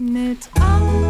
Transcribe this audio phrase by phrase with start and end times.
[0.00, 1.07] Mit Anke,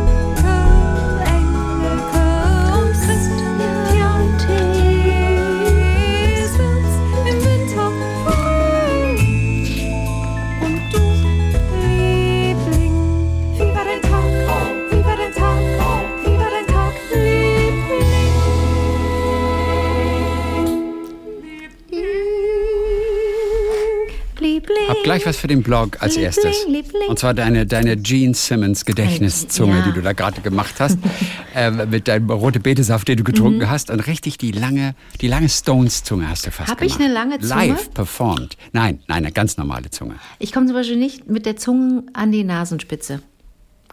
[25.39, 26.64] was für den Blog als erstes.
[27.09, 29.84] Und zwar deine, deine Gene Simmons Gedächtniszunge, Ja.
[29.87, 30.98] die du da gerade gemacht hast.
[31.55, 33.70] äh, mit deinem rote Betesaft, den du getrunken Mhm.
[33.70, 33.91] hast.
[33.91, 37.05] Und richtig die lange, die lange Stones-Zunge hast du fast Hab ich gemacht.
[37.05, 37.69] eine lange Zunge?
[37.69, 38.56] Live performed.
[38.73, 40.16] Nein, nein, eine ganz normale Zunge.
[40.38, 43.23] Ich komme zum Beispiel nicht mit der Zunge an die Nasenspitze.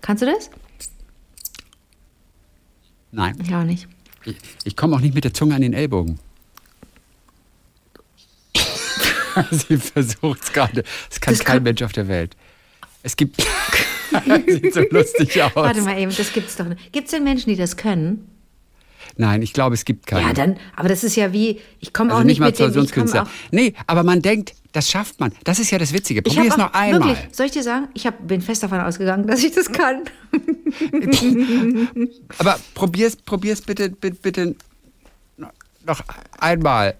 [0.01, 0.49] Kannst du das?
[3.11, 3.87] Nein, Ich auch nicht.
[4.25, 6.19] ich, ich komme auch nicht mit der Zunge an den Ellbogen.
[9.51, 10.83] Sie versucht es gerade.
[11.09, 12.35] Das kann Das kein kann- Mensch auf der Welt.
[13.03, 13.41] Es gibt.
[14.47, 15.55] Sieht so lustig aus.
[15.55, 16.91] Warte mal eben, das gibt's doch nicht.
[16.93, 18.29] Gibt es denn Menschen, die das können?
[19.17, 20.27] Nein, ich glaube, es gibt keine.
[20.27, 22.65] Ja, dann, aber das ist ja wie, ich komme Also auch nicht nicht mit dem,
[22.83, 23.23] ich komm Masturbtionskünstler.
[23.23, 25.31] auch, Nee, aber man denkt, das schafft man.
[25.43, 26.21] Das ist ja das Witzige.
[26.25, 27.09] ich Probier es noch einmal.
[27.09, 30.01] Wirklich, soll ich dir sagen, ich hab, bin fest davon ausgegangen, dass ich das kann.
[32.37, 34.55] Aber probier's, probier's bitte, bitte, bitte
[35.85, 36.01] noch
[36.39, 36.95] einmal.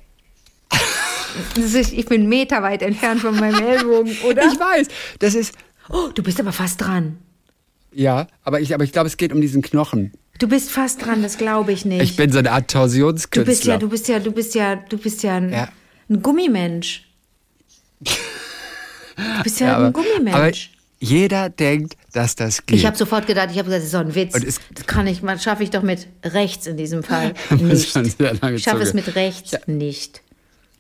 [1.92, 4.44] Ich bin meterweit entfernt von meinem Ellbogen, oder?
[4.46, 4.88] Ich weiß,
[5.20, 5.54] das ist.
[5.90, 7.18] Oh, du bist aber fast dran.
[7.94, 10.12] Ja, aber ich, aber ich glaube, es geht um diesen Knochen.
[10.40, 12.02] Du bist fast dran, das glaube ich nicht.
[12.02, 13.78] Ich bin so eine Art Torsionskünstler.
[13.80, 15.70] du bist ja, du bist ja, du bist ja, du bist ja ein, Ja.
[16.10, 17.06] ein Gummimensch.
[18.02, 18.12] Du
[19.44, 20.72] bist ja, Ja, aber, ein Gummimensch.
[21.00, 22.78] jeder denkt, dass das geht.
[22.80, 24.36] Ich habe sofort gedacht, ich habe gesagt, das ist doch ein Witz.
[24.36, 27.96] Und es- das kann ich, man schaffe ich doch mit rechts in diesem Fall nicht.
[27.96, 30.22] Ich schaffe es mit rechts nicht.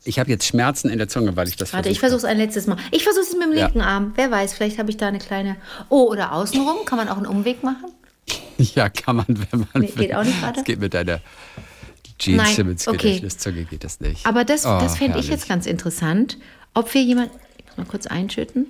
[0.07, 2.37] Ich habe jetzt Schmerzen in der Zunge, weil ich das Warte, ich versuche es ein
[2.37, 2.77] letztes Mal.
[2.91, 3.65] Ich versuche es mit dem Ja.
[3.65, 4.13] linken Arm.
[4.15, 5.55] Wer weiß, vielleicht habe ich da eine kleine.
[5.89, 6.85] Oh, oder außenrum?
[6.85, 7.91] Kann man auch einen Umweg machen?
[8.57, 10.61] Ja, kann man, wenn man Nee, geht auch nicht, warte.
[10.61, 11.19] Es geht mit deiner
[12.17, 12.97] Gene Nein, Simmons okay.
[12.97, 14.25] Gedächtniszunge geht das nicht.
[14.25, 16.37] Aber das, Oh, das fände ich jetzt ganz interessant.
[16.73, 17.31] Ob wir jemand.
[17.57, 18.65] Ich muss mal kurz einschütten.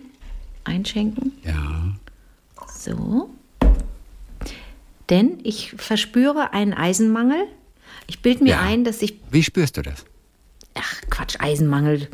[0.64, 1.34] Einschenken.
[1.44, 1.94] Ja.
[2.76, 3.30] So.
[5.12, 7.46] Denn ich verspüre einen Eisenmangel.
[8.08, 8.62] Ich bilde mir Ja.
[8.62, 10.04] ein, dass ich Wie spürst du das?
[10.76, 12.08] Ach, Quatsch, Eisenmangel.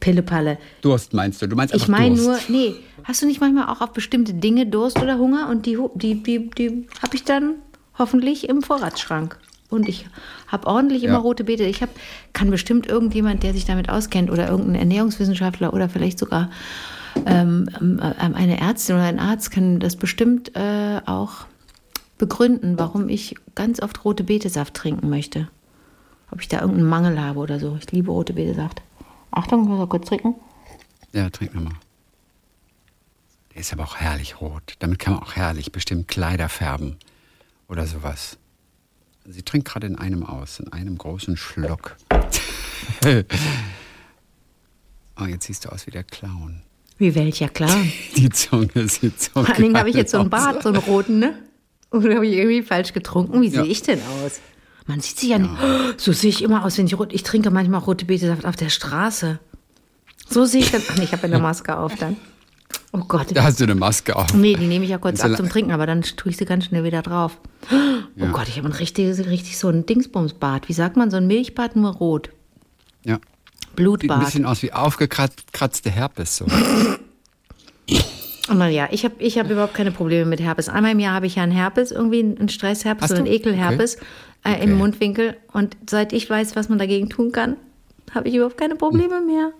[0.00, 0.58] Pillepalle.
[0.82, 1.46] Durst meinst du?
[1.46, 2.74] Du meinst einfach Ich meine nur, nee,
[3.04, 6.50] hast du nicht manchmal auch auf bestimmte Dinge Durst oder Hunger und die, die, die,
[6.50, 7.54] die habe ich dann
[7.98, 9.38] hoffentlich im Vorratsschrank.
[9.70, 10.06] Und ich
[10.48, 11.18] habe ordentlich immer Ja.
[11.20, 11.62] rote Beete.
[11.64, 11.88] Ich hab,
[12.32, 16.50] kann bestimmt irgendjemand, der sich damit auskennt oder irgendein Ernährungswissenschaftler oder vielleicht sogar
[17.26, 18.00] ähm, ähm,
[18.34, 21.46] eine Ärztin oder ein Arzt kann das bestimmt äh, auch
[22.18, 25.48] begründen, warum ich ganz oft rote Betesaft trinken möchte.
[26.32, 27.76] Ob ich da irgendeinen Mangel habe oder so.
[27.78, 28.80] Ich liebe rote Betesaft.
[29.30, 30.34] Achtung, ich muss mal kurz trinken.
[31.12, 31.74] Ja, trink nochmal.
[33.52, 34.74] Der ist aber auch herrlich rot.
[34.78, 36.96] Damit kann man auch herrlich bestimmt Kleider färben
[37.68, 38.38] oder sowas.
[39.26, 41.96] Sie trinkt gerade in einem aus, in einem großen Schluck.
[45.20, 46.62] oh, jetzt siehst du aus wie der Clown.
[46.98, 47.76] Wie welcher, klar.
[48.16, 50.30] Die Zunge sieht so Vor allen Dingen habe ich jetzt so einen.
[50.30, 51.38] Bart, so einen roten, ne?
[51.90, 53.42] Oder habe ich irgendwie falsch getrunken?
[53.42, 53.62] Wie Ja.
[53.62, 54.40] sehe ich denn aus?
[54.86, 55.52] Man sieht sich ja nicht.
[55.96, 57.12] So sehe ich immer aus, wenn ich rot.
[57.12, 59.38] Ich trinke manchmal rote Betesaft auf der Straße.
[60.28, 60.82] So sehe ich dann.
[60.90, 62.16] Ach nee, ich habe ja eine Maske auf dann.
[62.92, 63.28] Oh Gott.
[63.34, 64.34] Da hast du eine Maske auf.
[64.34, 66.66] Nee, die nehme ich ja kurz ab zum Trinken, aber dann tue ich sie ganz
[66.66, 67.38] schnell wieder drauf.
[67.70, 70.68] Oh Gott, ich habe ein richtig, richtig so ein Dingsbumsbart.
[70.68, 72.30] Wie sagt man, so ein Milchbart, nur rot.
[73.04, 73.18] Ja.
[73.76, 76.36] Sieht ein bisschen aus wie aufgekratzte Herpes.
[76.36, 76.44] So.
[78.48, 80.68] Und na ja, ich habe ich hab überhaupt keine Probleme mit Herpes.
[80.68, 83.28] Einmal im Jahr habe ich ja einen Herpes, irgendwie einen Stressherpes Hast oder einen?
[83.28, 83.96] Ekelherpes
[84.44, 84.64] äh, Okay.
[84.64, 85.36] im Mundwinkel.
[85.52, 87.56] Und seit ich weiß, was man dagegen tun kann,
[88.12, 89.52] habe ich überhaupt keine Probleme mehr.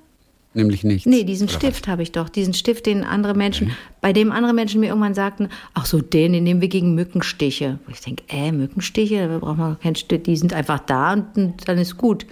[0.54, 1.06] Nämlich nichts.
[1.06, 2.28] Nee, diesen Oder Stift habe ich doch.
[2.28, 3.70] Diesen Stift, den andere Menschen,
[4.02, 7.78] bei dem andere Menschen mir irgendwann sagten, ach so, den, den nehmen wir gegen Mückenstiche.
[7.86, 11.66] Wo ich denke, äh, Mückenstiche, da braucht man keinen Stift, die sind einfach da und
[11.66, 12.26] dann ist gut.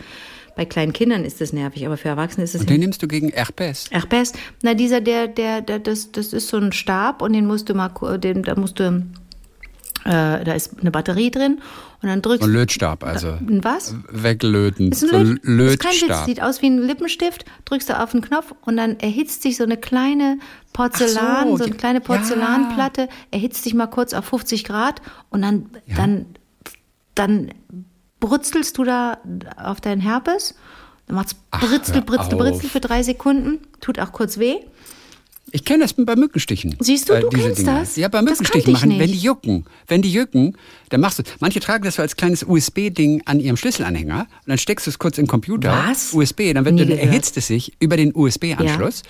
[0.54, 3.08] Bei kleinen Kindern ist das nervig, aber für Erwachsene ist es Und den nimmst du
[3.08, 3.86] gegen Herpes.
[3.90, 7.70] Herpes, na dieser, der, der, der, das, das ist so ein Stab und den musst
[7.70, 7.88] du mal,
[8.18, 9.02] den, da musst du,
[10.04, 11.60] äh, da ist eine Batterie drin
[12.02, 13.28] und dann drückst So ein Lötstab, also.
[13.28, 13.94] Ein was?
[14.10, 14.90] Weglöten.
[14.90, 16.26] Das ist so ein ein Löt, das ist kein Witz, Lötstab.
[16.26, 19.64] sieht aus wie ein Lippenstift, drückst du auf den Knopf und dann erhitzt sich so
[19.64, 20.38] eine kleine
[20.72, 21.78] Porzellan, so, so, eine ja.
[21.78, 26.26] kleine Porzellanplatte, erhitzt sich mal kurz auf 50 Grad und dann, dann,
[27.14, 27.50] dann
[28.20, 29.18] brutzelst du da
[29.62, 30.54] auf deinen Herpes,
[31.06, 34.56] dann macht's Ach, britzel, britzel, britzel für drei Sekunden, tut auch kurz weh.
[35.52, 36.76] Ich kenne das bei Mückenstichen.
[36.80, 37.80] Siehst du, äh, du kennst Dinger.
[37.80, 37.96] das?
[37.96, 39.64] Ja, bei Mückenstichen machen, wenn die jucken.
[39.86, 40.56] Wenn die jucken,
[40.90, 41.22] dann machst du.
[41.40, 44.98] Manche tragen das so als kleines USB-Ding an ihrem Schlüsselanhänger und dann steckst du es
[44.98, 45.84] kurz in den Computer.
[45.88, 46.12] Was?
[46.12, 49.02] USB, dann, wird, dann erhitzt es sich über den USB-Anschluss.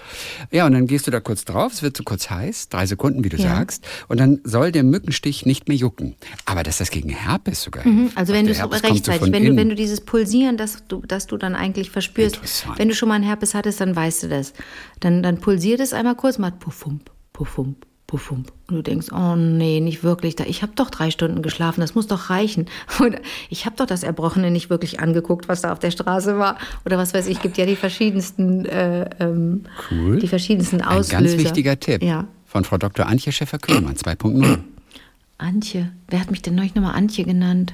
[0.51, 0.67] Ja.
[0.67, 3.29] und dann gehst du da kurz drauf, es wird so kurz heiß, drei Sekunden, wie
[3.29, 3.57] du Ja.
[3.57, 6.15] sagst, und dann soll der Mückenstich nicht mehr jucken.
[6.45, 8.17] Aber dass das gegen Herpes sogar hilft.
[8.17, 11.27] Also wenn du es so rechtzeitig, wenn du, wenn du dieses Pulsieren, das du, das
[11.27, 12.39] du dann eigentlich verspürst,
[12.77, 14.53] wenn du schon mal einen Herpes hattest, dann weißt du das.
[15.01, 17.87] Dann, dann pulsiert es einmal kurz, macht puffump, puffump.
[18.13, 20.35] Und du denkst, oh nee, nicht wirklich.
[20.37, 22.67] Da- Ich habe doch drei Stunden geschlafen, das muss doch reichen.
[23.01, 23.19] Oder
[23.49, 26.59] ich habe doch das Erbrochene nicht wirklich angeguckt, was da auf der Straße war.
[26.85, 30.19] Oder was weiß ich, gibt ja die verschiedensten, äh, ähm, Cool.
[30.19, 31.23] die verschiedensten Ein Auslöser.
[31.23, 32.27] ganz wichtiger Tipp Ja.
[32.47, 33.07] von Frau Dr.
[33.07, 34.59] Antje Schäfer-Kühlmann 2.0.
[35.39, 35.91] Antje.
[36.09, 37.73] Wer hat mich denn neulich nochmal Antje genannt?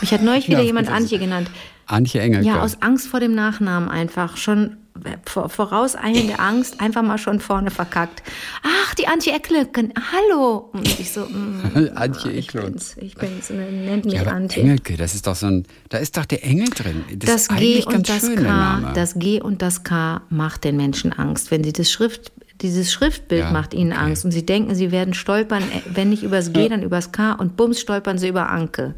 [0.00, 1.50] Mich hat neulich wieder Ja, jemand Antje genannt.
[1.86, 2.46] Antje Engelke.
[2.46, 4.36] Ja, aus Angst vor dem Nachnamen einfach.
[4.36, 4.76] Schon
[5.24, 8.22] vorauseilende Angst, einfach mal schon vorne verkackt.
[8.62, 10.70] Ach, die Antje Ecklöcken, hallo.
[10.72, 14.62] Und ich so, mm, Antje bin's, ich bin's, nennt mich Ja, aber Antje.
[14.62, 17.04] Engelke, das ist doch so ein, da ist doch der Engel drin.
[17.16, 21.12] Das, Das G und das schön, K, das G und das K macht den Menschen
[21.12, 21.50] Angst.
[21.50, 22.32] Wenn sie das Schrift,
[22.62, 24.00] dieses Schriftbild Ja, macht ihnen okay.
[24.00, 27.32] Angst und sie denken, sie werden stolpern, äh, wenn nicht übers G, dann übers K
[27.32, 28.94] und bums stolpern sie über Anke.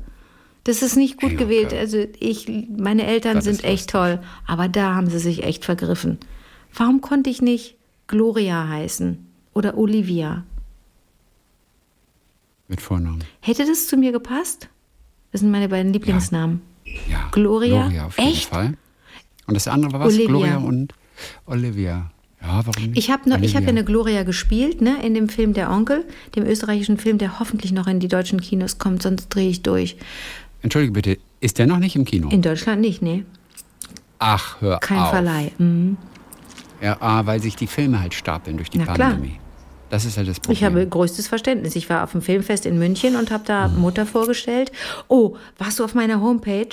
[0.69, 1.45] Das ist nicht gut Engelke.
[1.45, 1.73] gewählt.
[1.73, 6.19] Also ich, meine Eltern Das sind echt toll, aber da haben sie sich echt vergriffen.
[6.75, 7.77] Warum konnte ich nicht
[8.07, 9.17] Gloria heißen
[9.55, 10.45] oder Olivia?
[12.69, 13.25] Mit Vornamen.
[13.41, 14.69] Hätte das zu mir gepasst?
[15.33, 16.61] Das sind meine beiden Lieblingsnamen.
[17.11, 17.29] Ja.
[17.31, 17.85] Gloria?
[17.85, 18.51] Gloria auf jeden Echt?
[18.51, 18.75] Fall.
[19.47, 20.09] Und das andere war was?
[20.09, 20.27] Olivia.
[20.27, 20.93] Gloria und
[21.47, 22.11] Olivia.
[22.43, 22.99] Ja, warum nicht?
[22.99, 26.05] Ich habe hab ja eine Gloria gespielt, ne, in dem Film Der Onkel,
[26.37, 29.97] dem österreichischen Film, der hoffentlich noch in die deutschen Kinos kommt, sonst drehe ich durch.
[30.63, 32.29] Entschuldige bitte, ist der noch nicht im Kino?
[32.31, 33.25] In Deutschland nicht, nee.
[34.19, 35.11] Ach, hör Kein auf.
[35.11, 35.53] Verleih.
[35.59, 35.97] Mhm.
[36.83, 39.11] Ja, ah, weil sich die Filme halt stapeln durch die Na klar.
[39.11, 39.39] Pandemie.
[39.91, 40.53] Das ist halt das Problem.
[40.57, 41.75] Ich habe größtes Verständnis.
[41.77, 43.81] Ich war auf dem Filmfest in München und habe da Mhm.
[43.81, 44.71] Mutter vorgestellt.
[45.09, 46.69] Oh, warst du auf meiner Homepage?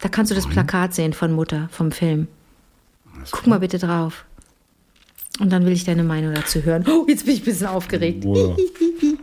[0.00, 2.28] Da kannst du das Plakat sehen von Mutter, vom Film.
[3.30, 4.24] Guck mal bitte drauf.
[5.40, 6.84] Und dann will ich deine Meinung dazu hören.
[6.88, 8.24] Oh, jetzt bin ich ein bisschen aufgeregt.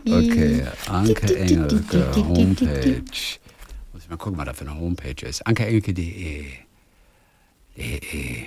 [0.06, 3.02] Okay, Anke Engelke, Homepage.
[4.04, 5.46] Muss ich mal gucken, was da für eine Homepage ist.
[5.46, 6.44] AnkeEngelke.de.
[7.78, 8.46] De.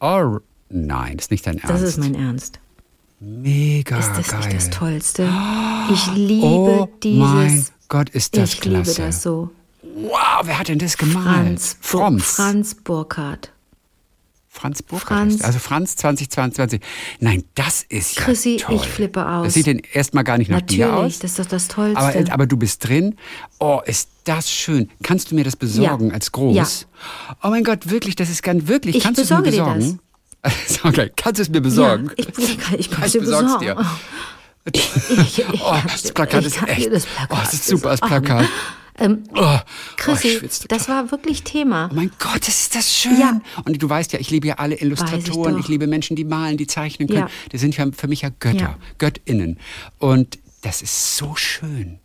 [0.00, 0.38] Oh,
[0.68, 1.70] nein, ist nicht dein Ernst.
[1.70, 2.60] Das ist mein Ernst.
[3.20, 4.40] Mega Ist das geil.
[4.40, 5.32] nicht das Tollste?
[5.92, 7.18] Ich liebe oh dieses.
[7.32, 8.90] mein Gott, ist das ich klasse.
[8.90, 9.50] liebe das so.
[9.82, 11.24] Wow, wer hat denn das gemalt?
[11.24, 12.24] Franz, Bur- Franz.
[12.24, 13.50] Franz Burkhardt.
[14.58, 15.44] Franz Burkhardt.
[15.44, 16.80] Also Franz 2022.
[17.20, 18.74] Nein, das ist ja Chrissy, toll.
[18.76, 19.44] ich flippe aus.
[19.46, 21.18] Das sieht denn erstmal gar nicht nach dir Natürlich, aus.
[21.20, 21.98] das ist doch das Tollste.
[22.00, 23.14] Aber, aber du bist drin.
[23.60, 24.90] Oh, ist das schön.
[25.02, 26.14] Kannst du mir das besorgen Ja.
[26.14, 26.56] als groß?
[26.56, 26.66] Ja.
[27.44, 28.96] Oh mein Gott, wirklich, das ist ganz wirklich.
[28.96, 30.00] Ich Kannst du es mir besorge dir besorgen?
[30.84, 32.06] okay, kannst du es mir besorgen?
[32.08, 32.90] Ja, ich, ich, kann- ich Ich
[33.20, 33.60] besorg's besorgen.
[33.60, 33.76] dir.
[34.72, 36.92] Ich, ich, Oh, das Plakat ich ist echt.
[36.92, 38.46] Das Plakat oh, das ist super, das Oh, Plakat.
[39.00, 39.58] Ähm, Oh, oh,
[39.96, 40.78] Chrissy, ich total.
[40.78, 41.88] das war wirklich Thema.
[41.92, 43.18] Oh mein Gott, das ist das schön.
[43.20, 43.40] Ja.
[43.64, 45.60] Und du weißt ja, ich liebe ja alle Illustratoren, doch.
[45.60, 47.20] ich, liebe Menschen, die malen, die zeichnen können.
[47.20, 47.28] Ja.
[47.52, 48.78] Die sind ja für mich ja Götter, Ja.
[48.98, 49.58] Göttinnen.
[49.98, 52.00] Und das ist so schön.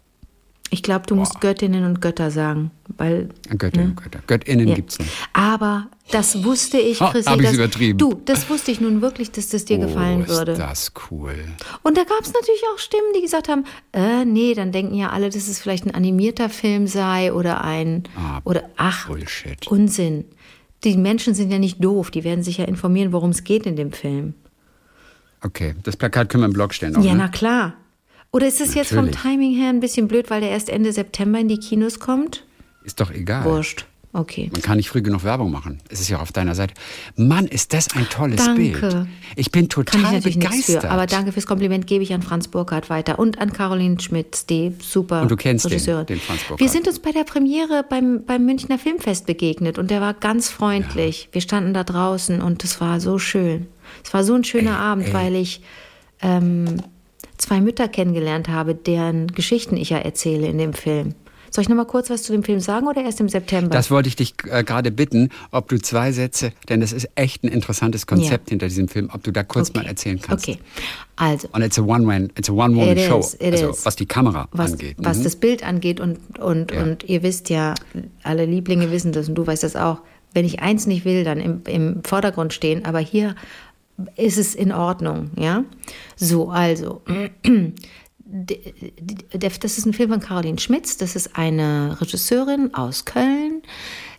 [0.73, 4.21] Ich glaube, du musst Göttinnen und Götter sagen, weil Göttinnen, Götter.
[4.25, 4.73] Göttinnen Ja.
[4.73, 5.11] gibt's nicht.
[5.31, 7.29] Aber das wusste ich, Ha, Chrissy.
[7.29, 7.99] hab ich's dass- übertrieben.
[7.99, 10.55] Du, das wusste ich nun wirklich, dass das dir gefallen oh, ist würde.
[10.55, 11.35] das cool.
[11.83, 15.11] Und da gab es natürlich auch Stimmen, die gesagt haben, äh, nee, dann denken ja
[15.11, 19.67] alle, dass es vielleicht ein animierter Film sei oder ein Ah, oder ach, Bullshit.
[19.67, 20.25] Unsinn.
[20.83, 23.75] Die Menschen sind ja nicht doof, die werden sich ja informieren, worum es geht in
[23.75, 24.33] dem Film.
[25.43, 26.95] Okay, das Plakat können wir im Blog stellen.
[26.95, 27.19] Auch, Ja, ne?
[27.19, 27.73] na klar.
[28.33, 29.11] Oder ist es jetzt vom.
[29.11, 32.43] Timing her ein bisschen blöd, weil der erst Ende September in die Kinos kommt?
[32.83, 33.45] Ist doch egal.
[33.45, 33.85] Wurscht.
[34.15, 34.49] Okay.
[34.51, 35.79] Man kann nicht früh genug Werbung machen.
[35.89, 36.75] Es ist ja auch auf deiner Seite.
[37.15, 38.61] Mann, ist das ein tolles Danke.
[38.61, 39.07] Bild.
[39.35, 40.81] Ich bin Kann ich total natürlich nichts begeistert.
[40.83, 40.91] für.
[40.91, 44.73] Aber danke fürs Kompliment gebe ich an Franz Burkhardt weiter und an Caroline Schmitz, die
[44.79, 46.05] super Und du kennst den, Regisseurin.
[46.05, 46.59] den Franz Burkhardt.
[46.59, 50.49] Wir sind uns bei der Premiere beim, beim Münchner Filmfest begegnet und der war ganz
[50.49, 51.29] freundlich.
[51.31, 53.65] Wir standen da draußen und es war so schön.
[54.03, 55.61] Es war so ein schöner Abend, weil ich
[56.21, 56.83] ähm,
[57.43, 61.13] zwei Mütter kennengelernt habe, deren Geschichten ich ja erzähle in dem Film.
[61.51, 63.69] Soll ich noch mal kurz was zu dem Film sagen oder erst im September?
[63.69, 67.43] Das wollte ich dich äh, gerade bitten, ob du zwei Sätze, denn das ist echt
[67.43, 68.53] ein interessantes Konzept Ja.
[68.53, 69.77] hinter diesem Film, ob du da kurz Okay.
[69.79, 70.47] mal erzählen kannst.
[70.49, 70.57] Okay,
[71.15, 73.85] also Und it's a one-man, it's a one-woman It show, is, also is.
[73.85, 74.95] was die Kamera was, angeht.
[74.97, 75.23] was Mhm.
[75.25, 76.81] das Bild angeht und, und, Ja.
[76.81, 77.75] und ihr wisst ja,
[78.23, 79.99] alle Lieblinge wissen das und du weißt das auch,
[80.33, 83.35] wenn ich eins nicht will, dann im, im Vordergrund stehen, aber hier
[84.15, 85.63] ist es in Ordnung, ja?
[86.15, 87.01] So, also,
[88.25, 93.61] das ist ein Film von Caroline Schmitz, das ist eine Regisseurin aus Köln,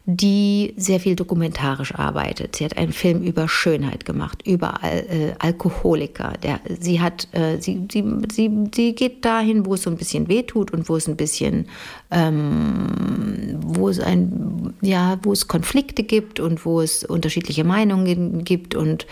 [0.07, 2.57] die sehr viel dokumentarisch arbeitet.
[2.57, 6.35] Sie hat einen Film über Schönheit gemacht, über Al äh, Alkoholiker.
[6.43, 10.29] Der, sie, hat, äh, sie, sie, sie, sie geht dahin, wo es so ein bisschen
[10.29, 11.69] wehtut und wo es ein bisschen,
[12.11, 18.75] ähm, wo es ein, ja, wo es Konflikte gibt und wo es unterschiedliche Meinungen gibt
[18.75, 19.07] und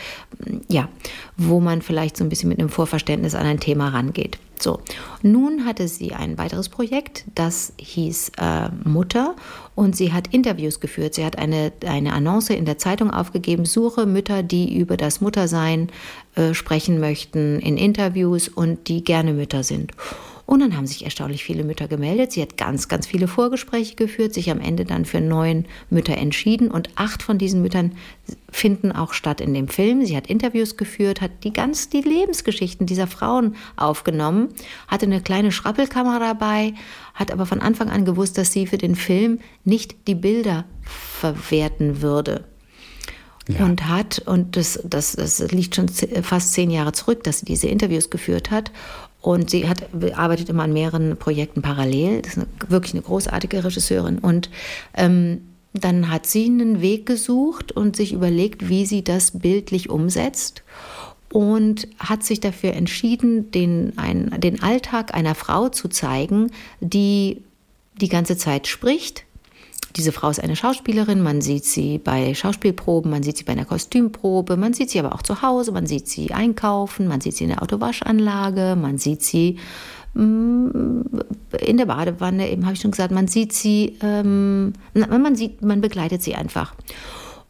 [0.69, 0.91] ja,
[1.39, 4.39] wo man vielleicht so ein bisschen mit einem Vorverständnis an ein Thema rangeht.
[4.63, 4.81] So,
[5.23, 9.35] nun hatte sie ein weiteres Projekt, das hieß äh, Mutter
[9.75, 11.15] und sie hat Interviews geführt.
[11.15, 15.89] Sie hat eine, eine Annonce in der Zeitung aufgegeben, suche Mütter, die über das Muttersein
[16.37, 19.93] äh, sprechen möchten in Interviews und die gerne Mütter sind.
[20.45, 22.33] Und dann haben sich erstaunlich viele Mütter gemeldet.
[22.33, 26.71] Sie hat ganz, ganz viele Vorgespräche geführt, sich am Ende dann für neun Mütter entschieden.
[26.71, 27.93] Und acht von diesen Müttern
[28.51, 30.05] finden auch statt in dem Film.
[30.05, 34.49] Sie hat Interviews geführt, hat die ganz die Lebensgeschichten dieser Frauen aufgenommen,
[34.89, 36.75] hatte eine kleine Schrappelkamera dabei,
[37.15, 42.03] hat aber von Anfang an gewusst, dass sie für den Film nicht die Bilder verwerten
[42.03, 42.45] würde.
[43.49, 43.65] Ja.
[43.65, 47.67] Und hat, und das, das, das liegt schon fast zehn Jahre zurück, dass sie diese
[47.67, 48.71] Interviews geführt hat.
[49.23, 52.23] Und sie hat, arbeitet immer an mehreren Projekten parallel.
[52.23, 54.19] Das ist eine, wirklich eine großartige Regisseurin.
[54.19, 54.51] Und
[54.95, 55.43] ähm,
[55.75, 60.63] dann hat sie einen Weg gesucht und sich überlegt, wie sie das bildlich umsetzt.
[61.33, 66.51] Und hat sich dafür entschieden, den, ein, den Alltag einer Frau zu zeigen,
[66.81, 67.43] die
[68.01, 69.25] die ganze Zeit spricht,
[69.97, 73.65] diese Frau ist eine Schauspielerin, man sieht sie bei Schauspielproben, man sieht sie bei einer
[73.65, 77.45] Kostümprobe, man sieht sie aber auch zu Hause, man sieht sie einkaufen, man sieht sie
[77.45, 79.59] in der Autowaschanlage, man sieht sie
[80.15, 81.01] mm,
[81.61, 85.81] in der Badewanne, eben habe ich schon gesagt, man sieht sie, ähm, man sieht, man
[85.81, 86.75] begleitet sie einfach.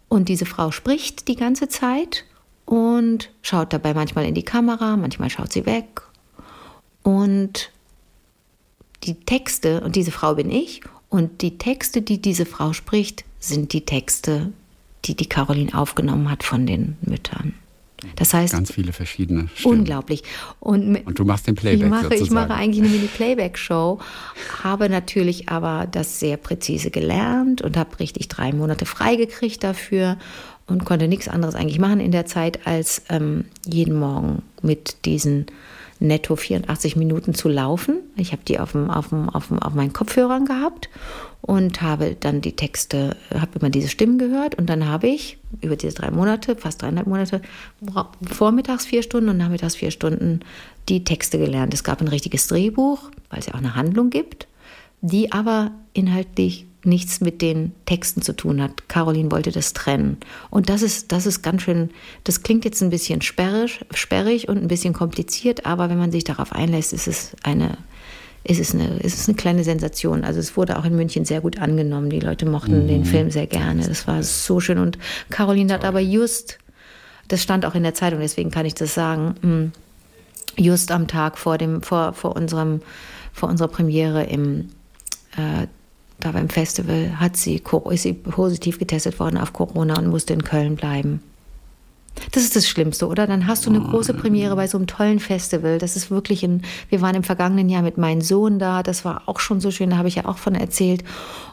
[0.09, 2.25] Und diese Frau spricht die ganze Zeit
[2.65, 6.03] und schaut dabei manchmal in die Kamera, manchmal schaut sie weg.
[7.03, 7.71] Und
[9.05, 13.75] die Texte, und diese Frau bin ich, und die Texte, die diese Frau spricht, sind
[13.75, 14.51] die Texte,
[15.05, 17.53] die die Caroline aufgenommen hat von den Müttern.
[18.17, 19.81] Das heißt, ganz viele verschiedene Stimmen.
[19.81, 20.23] Unglaublich.
[20.59, 22.25] Und, und, du machst den Playback ich mache, sozusagen.
[22.25, 23.99] Ich mache eigentlich eine Mini-Playback-Show,
[24.63, 30.17] habe natürlich aber das sehr präzise gelernt und habe richtig drei Monate freigekriegt dafür
[30.67, 35.45] und konnte nichts anderes eigentlich machen in der Zeit, als ähm, jeden Morgen mit diesen
[36.03, 38.01] netto 84 Minuten zu laufen.
[38.17, 40.91] Ich habe die auf, dem, auf, dem, auf, dem, auf meinen Kopfhörern gehabt
[41.41, 45.77] und habe dann die Texte, habe immer diese Stimmen gehört und dann habe ich über
[45.77, 47.41] diese drei Monate, fast dreieinhalb Monate,
[48.31, 50.41] vormittags vier Stunden und nachmittags vier Stunden
[50.89, 51.75] die Texte gelernt.
[51.75, 54.49] Es gab ein richtiges Drehbuch, weil es ja auch eine Handlung gibt,
[55.01, 58.89] die aber inhaltlich nichts mit den Texten zu tun hat.
[58.89, 60.19] Caroline wollte das trennen.
[60.51, 61.91] Und das ist, das ist ganz schön,
[62.25, 66.25] das klingt jetzt ein bisschen sperrig, sperrig und ein bisschen kompliziert, aber wenn man sich
[66.25, 67.79] darauf einlässt, ist es eine,
[68.45, 70.25] ist es eine, ist es eine kleine Sensation.
[70.25, 72.11] Also es wurde auch in München sehr gut angenommen.
[72.11, 72.89] Die Leute mochten mhm.
[72.89, 73.87] den Film sehr gerne.
[73.87, 74.79] Das war so schön.
[74.79, 74.99] Und
[75.31, 76.59] Caroline hat aber just,
[77.29, 79.73] das stand auch in der Zeitung, deswegen kann ich das sagen, hm,
[80.57, 82.83] just am Tag vor dem, vor, vor unserem,
[83.33, 84.71] vor unserer Premiere im
[85.37, 85.69] äh,
[86.25, 90.45] da beim Festival hat sie, ist sie positiv getestet worden auf Corona und musste in
[90.45, 91.21] Köln bleiben.
[92.31, 93.27] Das ist das Schlimmste, oder?
[93.27, 95.79] Dann hast du eine große Premiere bei so einem tollen Festival.
[95.79, 98.83] Das ist wirklich ein, wir waren im vergangenen Jahr mit meinem Sohn da.
[98.83, 101.05] Das war auch schon so schön, da habe ich ja auch von erzählt.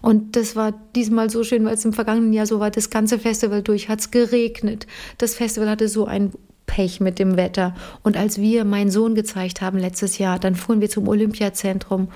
[0.02, 2.72] Und das war diesmal so schön, weil es im vergangenen Jahr so war.
[2.72, 4.86] Das ganze Festival durch hat es geregnet.
[5.18, 6.34] Das Festival hatte so ein
[6.66, 7.74] Pech mit dem Wetter.
[8.04, 12.10] Und als wir meinen Sohn gezeigt haben letztes Jahr, dann fuhren wir zum Olympiazentrum,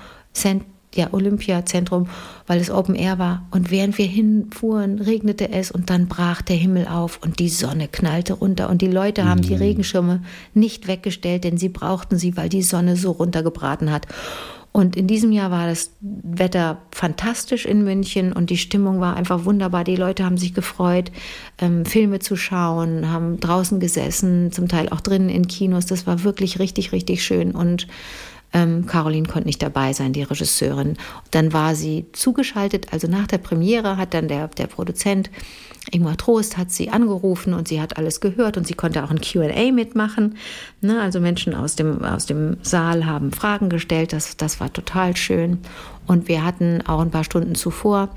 [0.94, 2.08] ja, Olympiazentrum,
[2.46, 3.46] weil es Open Air war.
[3.50, 7.88] Und während wir hinfuhren, regnete es und dann brach der Himmel auf und die Sonne
[7.88, 8.70] knallte runter.
[8.70, 9.60] Und die Leute haben die mhm.
[9.60, 10.22] Regenschirme
[10.54, 14.06] nicht weggestellt, denn sie brauchten sie, weil die Sonne so runtergebraten hat.
[14.76, 19.44] Und in diesem Jahr war das Wetter fantastisch in München und die Stimmung war einfach
[19.44, 19.84] wunderbar.
[19.84, 21.12] Die Leute haben sich gefreut,
[21.58, 25.86] ähm, Filme zu schauen, haben draußen gesessen, zum Teil auch drinnen in Kinos.
[25.86, 27.52] Das war wirklich richtig, richtig schön.
[27.52, 27.86] Und
[28.54, 30.96] ähm, Caroline konnte nicht dabei sein, die Regisseurin.
[31.32, 35.30] Dann war sie zugeschaltet, also nach der Premiere hat dann der, der Produzent
[35.90, 39.20] Ingmar Trost hat sie angerufen und sie hat alles gehört und sie konnte auch ein
[39.20, 40.38] QA mitmachen.
[40.80, 45.14] Ne, also Menschen aus dem, aus dem Saal haben Fragen gestellt, das, das war total
[45.14, 45.58] schön.
[46.06, 48.08] Und wir hatten auch ein paar Stunden zuvor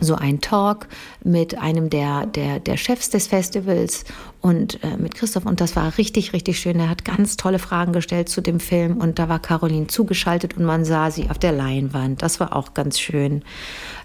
[0.00, 0.88] so ein Talk
[1.22, 4.04] mit einem der, der, der Chefs des Festivals
[4.40, 5.46] und äh, mit Christoph.
[5.46, 6.78] Und das war richtig, richtig schön.
[6.80, 10.64] Er hat ganz tolle Fragen gestellt zu dem Film und da war Caroline zugeschaltet und
[10.64, 12.22] man sah sie auf der Leinwand.
[12.22, 13.42] Das war auch ganz schön.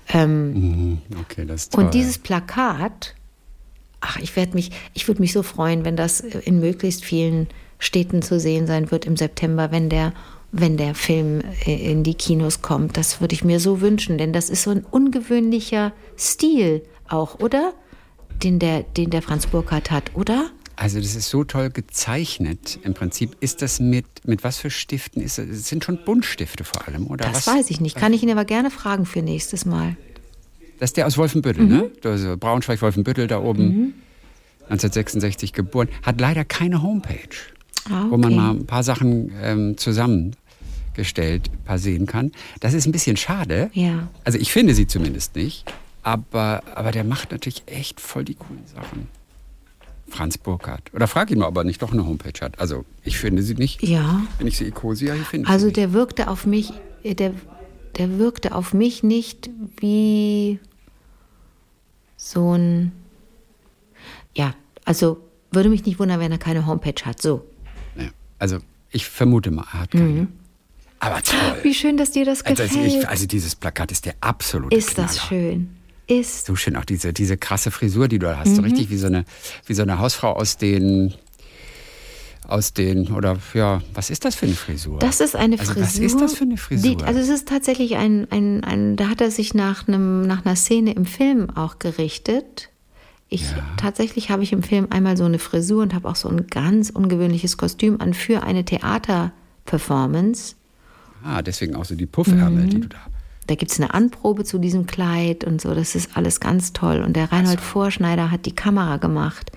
[0.10, 1.02] Ähm, mhm.
[1.22, 1.86] okay, das ist toll.
[1.86, 3.16] Und dieses Plakat,
[4.02, 7.48] ach, ich werde mich, ich würde mich so freuen, wenn das in möglichst vielen
[7.80, 10.14] Städten zu sehen sein wird im September, wenn der
[10.58, 12.98] wenn der Film äh, in die Kinos kommt.
[12.98, 17.74] Das würde ich mir so wünschen, denn das ist so ein ungewöhnlicher Stil auch, oder?
[18.44, 20.50] Den der, den der Franz Burkhardt hat, oder?
[20.78, 22.80] Also das ist so toll gezeichnet.
[22.84, 25.22] Im Prinzip ist das mit, mit was für Stiften?
[25.22, 27.26] Ist das, das sind schon Buntstifte vor allem, oder?
[27.26, 27.56] Das was?
[27.56, 27.96] weiß ich nicht.
[27.96, 29.96] Kann ich ihn aber gerne fragen für nächstes Mal.
[30.80, 31.90] Das ist der aus Wolfenbüttel, ne?
[32.04, 33.94] Also Braunschweig-Wolfenbüttel da oben.
[34.64, 35.88] 1966 geboren.
[36.04, 37.30] Hat leider keine Homepage,
[37.90, 38.36] Ah, wo man okay.
[38.36, 40.38] mal ein paar Sachen ähm, zusammengestellt,
[41.66, 42.32] paar sehen kann.
[42.60, 43.70] Das ist ein bisschen schade.
[43.74, 44.08] Ja.
[44.24, 45.66] Also ich finde sie zumindest nicht.
[46.04, 49.08] Aber, aber der macht natürlich echt voll die coolen Sachen.
[50.08, 50.94] Franz Burkhardt.
[50.94, 52.60] Oder frag ihn mal, ob er nicht doch eine Homepage hat.
[52.60, 53.82] Also ich finde sie nicht.
[53.82, 54.22] Ja.
[54.38, 55.46] Wenn ich sie Ecosia hier finde.
[55.48, 55.78] ich Also sie nicht.
[55.78, 56.72] der wirkte auf mich,
[57.04, 57.34] äh, der,
[57.98, 60.60] der wirkte auf mich nicht wie
[62.18, 62.92] so ein,
[64.36, 64.54] ja,
[64.86, 65.18] also
[65.52, 67.22] würde mich nicht wundern, wenn er keine Homepage hat.
[67.22, 67.46] So.
[67.98, 68.10] Ja.
[68.38, 68.60] Also
[68.92, 70.28] ich vermute mal, er hat keine.
[71.00, 71.38] Aber toll.
[71.64, 72.84] Wie schön, dass dir das Also, gefällt.
[72.86, 75.28] also, ich, also dieses Plakat ist der absolute ist das Knaller.
[75.28, 75.70] schön.
[76.08, 76.46] Ist.
[76.46, 78.50] So schön auch diese, diese krasse Frisur, die du da hast.
[78.50, 78.56] Mhm.
[78.56, 79.26] So richtig wie so, eine,
[79.66, 81.14] wie so eine Hausfrau aus den,
[82.48, 85.00] aus den, oder ja, was ist das für eine Frisur?
[85.00, 85.88] Das ist eine also, Frisur.
[85.88, 86.96] Was ist das für eine Frisur?
[86.98, 90.46] Die, also es ist tatsächlich ein, ein, ein, da hat er sich nach, einem, nach
[90.46, 92.70] einer Szene im Film auch gerichtet.
[93.28, 93.44] Ich,
[93.78, 96.92] Tatsächlich habe ich im Film einmal so eine Frisur und habe auch so ein ganz
[96.92, 100.56] ungewöhnliches Kostüm an für eine Theaterperformance.
[101.26, 102.70] Ah, deswegen auch so die Puffärmel, Mhm.
[102.70, 102.98] die du da.
[103.48, 105.76] Da gibt es eine Anprobe zu diesem Kleid und so.
[105.76, 107.04] Das ist alles ganz toll.
[107.06, 109.52] Und der Reinhold Vorschneider hat die Kamera gemacht.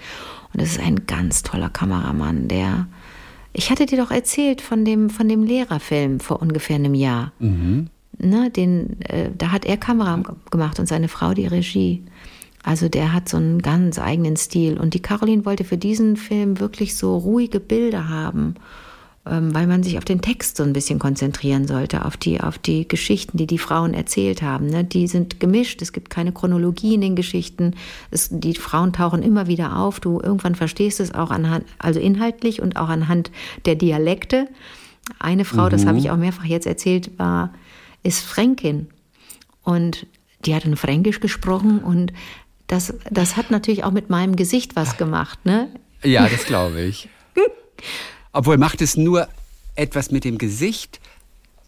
[0.52, 2.86] Und das ist ein ganz toller Kameramann, der.
[3.54, 7.32] Ich hatte dir doch erzählt von dem, von dem Lehrerfilm vor ungefähr einem Jahr.
[7.40, 12.02] Ne, den, äh, da hat er Kamera gemacht und seine Frau die Regie.
[12.62, 14.78] Also der hat so einen ganz eigenen Stil.
[14.78, 18.54] Und die Caroline wollte für diesen Film wirklich so ruhige Bilder haben
[19.54, 22.88] weil man sich auf den Text so ein bisschen konzentrieren sollte, auf die, auf die
[22.88, 24.66] Geschichten, die die Frauen erzählt haben.
[24.66, 24.84] Ne?
[24.84, 27.74] Die sind gemischt, es gibt keine Chronologie in den Geschichten,
[28.10, 32.62] es, die Frauen tauchen immer wieder auf, du irgendwann verstehst es auch anhand, also inhaltlich
[32.62, 33.30] und auch anhand
[33.66, 34.48] der Dialekte.
[35.18, 37.52] Eine Frau, das habe ich auch mehrfach jetzt erzählt, war,
[38.02, 38.88] ist Fränkin
[39.62, 40.06] und
[40.44, 42.12] die hat in Fränkisch gesprochen und
[42.66, 45.68] das, das hat natürlich auch mit meinem Gesicht was gemacht, ne?
[46.02, 47.08] Ja, das glaube ich.
[48.38, 49.26] Obwohl macht es nur
[49.74, 51.00] etwas mit dem Gesicht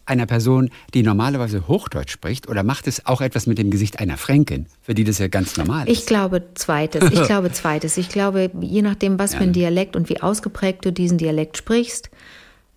[0.06, 4.16] einer Person, die normalerweise Hochdeutsch spricht, oder macht es auch etwas mit dem Gesicht einer
[4.16, 5.98] Fränkin, für die das ja ganz normal ist?
[5.98, 7.10] Ich glaube zweites.
[7.10, 7.96] Ich glaube zweites.
[7.96, 12.08] Ich glaube, je nachdem, was für ein Dialekt und wie ausgeprägt du diesen Dialekt sprichst,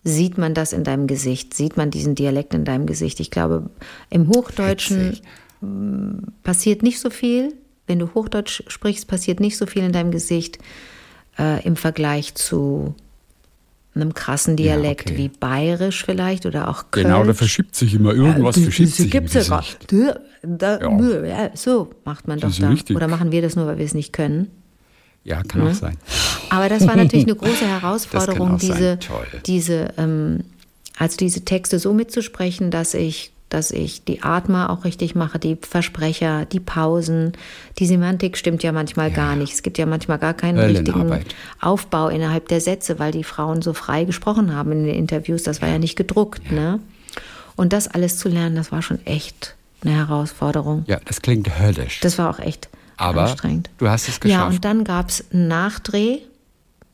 [0.04, 3.20] sieht man das in deinem Gesicht, sieht man diesen Dialekt in deinem Gesicht.
[3.20, 3.70] Ich glaube,
[4.10, 5.24] im Hochdeutschen Witzig.
[5.62, 7.54] m, passiert nicht so viel.
[7.86, 10.58] Wenn du Hochdeutsch sprichst, passiert nicht so viel in deinem Gesicht
[11.38, 12.96] äh, im Vergleich zu
[13.96, 15.18] einem krassen Dialekt okay.
[15.18, 17.06] wie Bayerisch vielleicht oder auch Kölsch.
[17.06, 19.92] Genau, da verschiebt sich immer irgendwas, Ja, verschiebt sich im gibt's ja gar- Gesicht.
[19.92, 21.26] Da, da, Ja.
[21.26, 22.70] ja, So macht man doch Das da.
[22.70, 22.96] richtig.
[22.96, 24.48] Oder machen wir das nur, weil wir es nicht können?
[25.26, 25.98] Ja, kann auch sein.
[26.50, 28.98] Aber das war natürlich eine große Herausforderung, diese,
[29.46, 30.44] diese, ähm,
[30.98, 35.58] also diese Texte so mitzusprechen, dass ich, dass ich die Atmer auch richtig mache, die
[35.62, 37.34] Versprecher, die Pausen.
[37.80, 39.54] Die Semantik stimmt ja manchmal gar nicht.
[39.54, 41.24] Es gibt ja manchmal gar keinen richtigen.
[41.62, 45.44] Aufbau innerhalb der Sätze, weil die Frauen so frei gesprochen haben in den Interviews.
[45.44, 46.80] Das war ja nicht gedruckt, ne?
[47.56, 50.84] Und das alles zu lernen, das war schon echt eine Herausforderung.
[50.88, 52.00] Ja, das klingt höllisch.
[52.00, 53.70] Das war auch echt Aber anstrengend.
[53.78, 54.56] du hast es Ja, geschafft.
[54.56, 56.20] und dann gab es einen Nachdreh.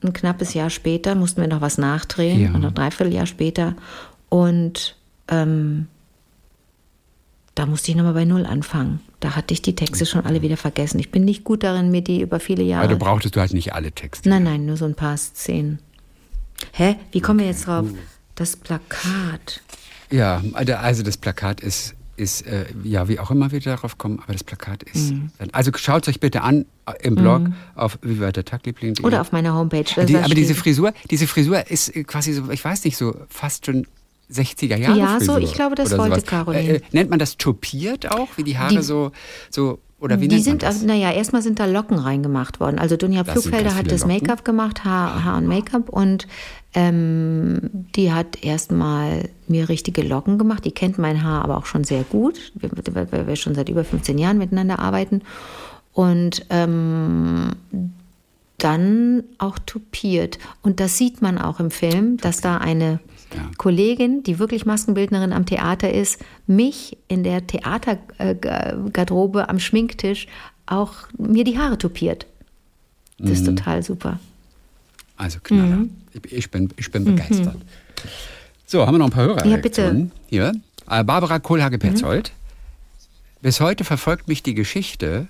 [0.03, 2.51] Ein knappes Jahr später mussten wir noch was nachdrehen, Ja.
[2.53, 3.75] ein Dreivierteljahr später.
[4.29, 4.95] Und
[5.27, 5.87] ähm,
[7.59, 9.01] da musste ich nochmal bei Null anfangen.
[9.19, 10.97] Da hatte ich die Texte schon alle wieder vergessen.
[10.97, 12.85] Ich bin nicht gut darin, mir die über viele Jahre.
[12.85, 14.29] Aber du brauchtest du halt nicht alle Texte.
[14.29, 15.79] nein, nein, nur so ein paar Szenen.
[16.71, 16.95] Hä?
[17.11, 17.85] Wie kommen wir jetzt drauf?
[18.35, 19.59] Das Plakat.
[20.09, 24.31] Ja, also das Plakat ist, ist äh, ja, wie auch immer wir darauf kommen, aber
[24.31, 25.11] das Plakat ist.
[25.11, 25.29] Mhm.
[25.51, 27.41] Also schaut es euch bitte an äh, im Blog
[27.75, 28.95] auf wie war der Tagliebling.
[29.03, 30.05] Oder auf meiner Homepage.
[30.05, 33.85] Die, aber diese Frisur, diese Frisur ist quasi so, ich weiß nicht, so fast schon
[34.31, 36.25] 60er Jahre Ja, so, Frisur ich glaube, das wollte sowas.
[36.25, 36.63] Caroline.
[36.69, 39.11] Äh, äh, nennt man das tupiert auch, wie die Haare Die- so,
[39.49, 40.75] so oder wie die nennt sind, das?
[40.75, 42.79] also, naja, erstmal sind da Locken reingemacht worden.
[42.79, 44.05] Also Dunja Da sind Pflugfelder ganz hat das.
[44.05, 46.25] Make-up gemacht, Haar, Haar und Make-up und
[46.73, 47.59] ähm,
[47.95, 50.63] die hat erstmal mir richtige Locken gemacht.
[50.63, 53.83] Die kennt mein Haar aber auch schon sehr gut, weil weil wir schon seit über
[53.83, 55.21] 15 Jahren miteinander arbeiten.
[55.93, 57.49] Und ähm,
[58.57, 60.37] dann auch tupiert.
[60.61, 62.99] Und das sieht man auch im Film, dass da eine
[63.35, 63.49] Ja.
[63.57, 70.27] Kollegin, die wirklich Maskenbildnerin am Theater ist, mich in der Theatergarderobe am Schminktisch
[70.65, 72.25] auch mir die Haare tupiert.
[73.17, 73.33] Das Mhm.
[73.35, 74.19] ist total super.
[75.17, 75.75] Also Knaller.
[75.77, 75.89] Mhm.
[76.23, 77.55] Ich, ich bin, ich bin begeistert.
[78.65, 79.45] So, haben wir noch ein paar Hörer.
[79.45, 80.09] Ja, bitte.
[80.27, 80.53] Hier.
[80.89, 82.31] Äh, Barbara Kohlhage-Petzold.
[82.31, 83.39] Mhm.
[83.41, 85.27] Bis heute verfolgt mich die Geschichte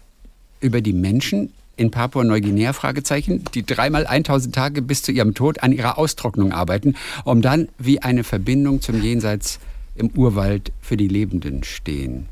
[0.61, 5.71] über die Menschen in Papua-Neuguinea, Fragezeichen, die dreimal 1000 Tage bis zu ihrem Tod an
[5.71, 9.59] ihrer Austrocknung arbeiten, um dann wie eine Verbindung zum Jenseits
[9.95, 12.27] im Urwald für die Lebenden stehen.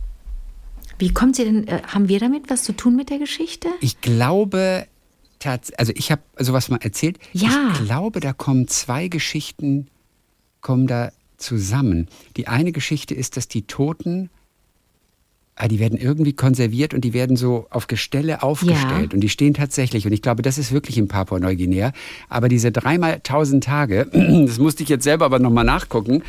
[1.00, 3.70] Wie kommt sie denn, äh, haben wir damit was zu tun mit der Geschichte?
[3.82, 4.88] Ich glaube,
[5.78, 7.20] also ich habe sowas mal erzählt.
[7.32, 7.72] Ja.
[7.72, 9.88] Ich glaube, da kommen zwei Geschichten,
[10.62, 12.08] kommen da zusammen.
[12.36, 14.30] Die eine Geschichte ist, dass die Toten
[15.58, 19.12] ah, die werden irgendwie konserviert und die werden so auf Gestelle aufgestellt.
[19.12, 19.13] Ja.
[19.13, 20.06] Und die stehen tatsächlich.
[20.06, 21.91] Und ich glaube, das ist wirklich in Papua-Neuguinea.
[22.30, 24.06] Aber diese dreimal tausend Tage,
[24.48, 26.24] das musste ich jetzt selber aber nochmal nachgucken.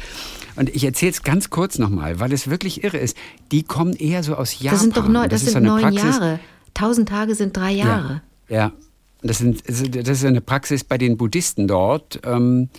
[0.57, 3.17] Und ich erzähle es ganz kurz nochmal, weil es wirklich irre ist.
[3.53, 4.73] Die kommen eher so aus Japan.
[4.73, 6.03] Das sind doch neun, das, das sind so neun Praxis.
[6.03, 6.41] Jahre.
[6.75, 8.23] Tausend Tage sind drei Jahre.
[8.49, 8.73] Ja, ja.
[9.21, 12.21] Das, sind, das ist eine Praxis bei den Buddhisten dort.
[12.25, 12.79] Ähm, äh,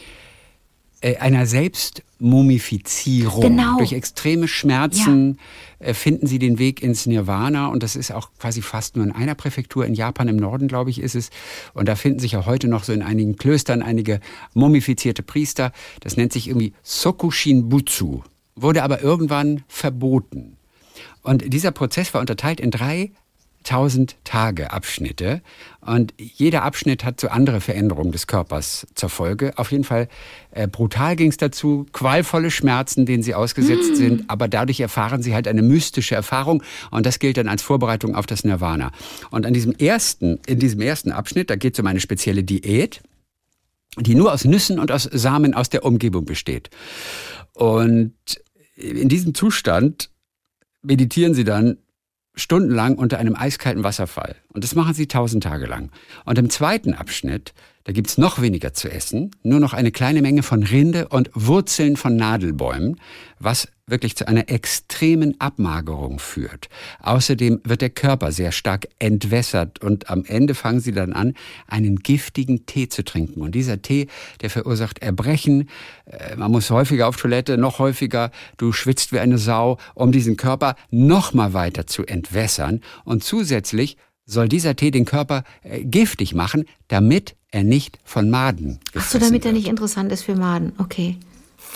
[1.01, 3.41] einer Selbstmumifizierung.
[3.41, 3.77] Genau.
[3.77, 5.38] Durch extreme Schmerzen
[5.79, 5.88] ja.
[5.88, 9.13] Äh, finden sie den Weg ins Nirvana und das ist auch quasi fast nur in
[9.13, 11.29] einer Präfektur in Japan im Norden, glaube ich, ist es.
[11.73, 14.19] Und da finden sich auch heute noch so in einigen Klöstern einige
[14.53, 15.71] mumifizierte Priester.
[16.01, 18.23] Das nennt sich irgendwie Sokushinbutsu,
[18.55, 20.57] wurde aber irgendwann verboten.
[21.21, 23.12] Und dieser Prozess war unterteilt in drei
[23.65, 25.41] 1000 Tage Abschnitte
[25.82, 29.54] und jeder Abschnitt hat so andere Veränderungen des Körpers zur Folge.
[29.58, 30.08] Auf jeden Fall
[30.52, 33.95] äh, brutal ging es dazu, qualvolle Schmerzen, denen sie ausgesetzt mm.
[33.95, 38.15] sind, aber dadurch erfahren sie halt eine mystische Erfahrung und das gilt dann als Vorbereitung
[38.15, 38.91] auf das Nirvana.
[39.30, 43.02] Und an diesem ersten, in diesem ersten Abschnitt, da geht es um eine spezielle Diät,
[43.98, 46.69] die nur aus Nüssen und aus Samen aus der Umgebung besteht.
[47.54, 48.13] Und
[48.76, 50.10] in diesem Zustand
[50.82, 51.78] meditieren sie dann
[52.39, 54.36] stundenlang unter einem eiskalten Wasserfall.
[54.51, 55.91] Und das machen sie tausend Tage lang.
[56.25, 60.43] Und im zweiten Abschnitt, da gibt's noch weniger zu essen, nur noch eine kleine Menge
[60.43, 62.99] von Rinde und Wurzeln von Nadelbäumen,
[63.39, 66.69] was wirklich zu einer extremen Abmagerung führt.
[67.01, 71.33] Außerdem wird der Körper sehr stark entwässert und am Ende fangen sie dann an,
[71.67, 73.41] einen giftigen Tee zu trinken.
[73.41, 74.07] Und dieser Tee,
[74.41, 75.69] der verursacht Erbrechen,
[76.05, 80.38] äh, man muss häufiger auf Toilette, noch häufiger, du schwitzt wie eine Sau, um diesen
[80.38, 82.81] Körper noch mal weiter zu entwässern.
[83.03, 83.97] Und zusätzlich
[84.29, 89.17] soll dieser Tee den Körper äh, giftig machen, damit er nicht von Maden Ach so,
[89.17, 90.73] damit er nicht interessant ist für Maden.
[90.77, 91.17] Okay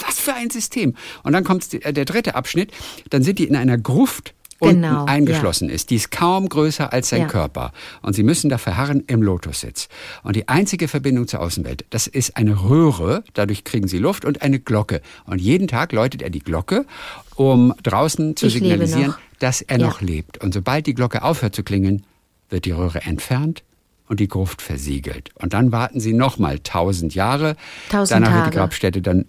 [0.01, 0.95] was für ein System.
[1.23, 2.71] Und dann kommt äh, der dritte Abschnitt,
[3.09, 5.75] dann sind die in einer Gruft genau, eingeschlossen ja.
[5.75, 5.89] ist.
[5.89, 7.27] Die ist kaum größer als sein ja.
[7.27, 7.73] Körper.
[8.01, 9.89] Und sie müssen da verharren im Lotussitz.
[10.23, 14.41] Und die einzige Verbindung zur Außenwelt, das ist eine Röhre, dadurch kriegen sie Luft und
[14.41, 15.01] eine Glocke.
[15.25, 16.85] Und jeden Tag läutet er die Glocke,
[17.35, 19.85] um draußen zu ich signalisieren, dass er ja.
[19.85, 20.37] noch lebt.
[20.43, 22.05] Und sobald die Glocke aufhört zu klingeln,
[22.53, 23.63] wird die Röhre entfernt
[24.07, 25.31] und die Gruft versiegelt.
[25.35, 27.55] Und dann warten sie nochmal tausend Jahre.
[27.89, 28.43] Tausend Danach Tage.
[28.43, 29.25] wird die Grabstätte dann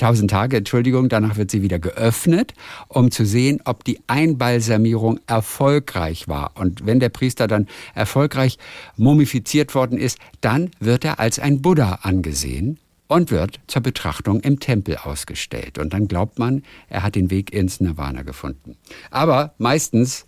[0.00, 2.54] 1000 Tage, Entschuldigung, danach wird sie wieder geöffnet,
[2.86, 6.52] um zu sehen, ob die Einbalsamierung erfolgreich war.
[6.54, 8.58] Und wenn der Priester dann erfolgreich
[8.96, 14.60] mumifiziert worden ist, dann wird er als ein Buddha angesehen und wird zur Betrachtung im
[14.60, 15.78] Tempel ausgestellt.
[15.78, 18.76] Und dann glaubt man, er hat den Weg ins Nirvana gefunden.
[19.10, 20.26] Aber meistens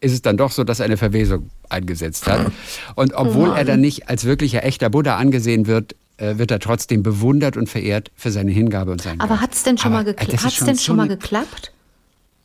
[0.00, 2.50] ist es dann doch so, dass eine Verwesung eingesetzt hat.
[2.94, 7.02] Und obwohl er dann nicht als wirklicher echter Buddha angesehen wird, äh, wird er trotzdem
[7.02, 10.42] bewundert und verehrt für seine Hingabe und seinen Aber hat es denn schon, mal, gekla
[10.42, 11.72] hat's schon, denn schon mal geklappt?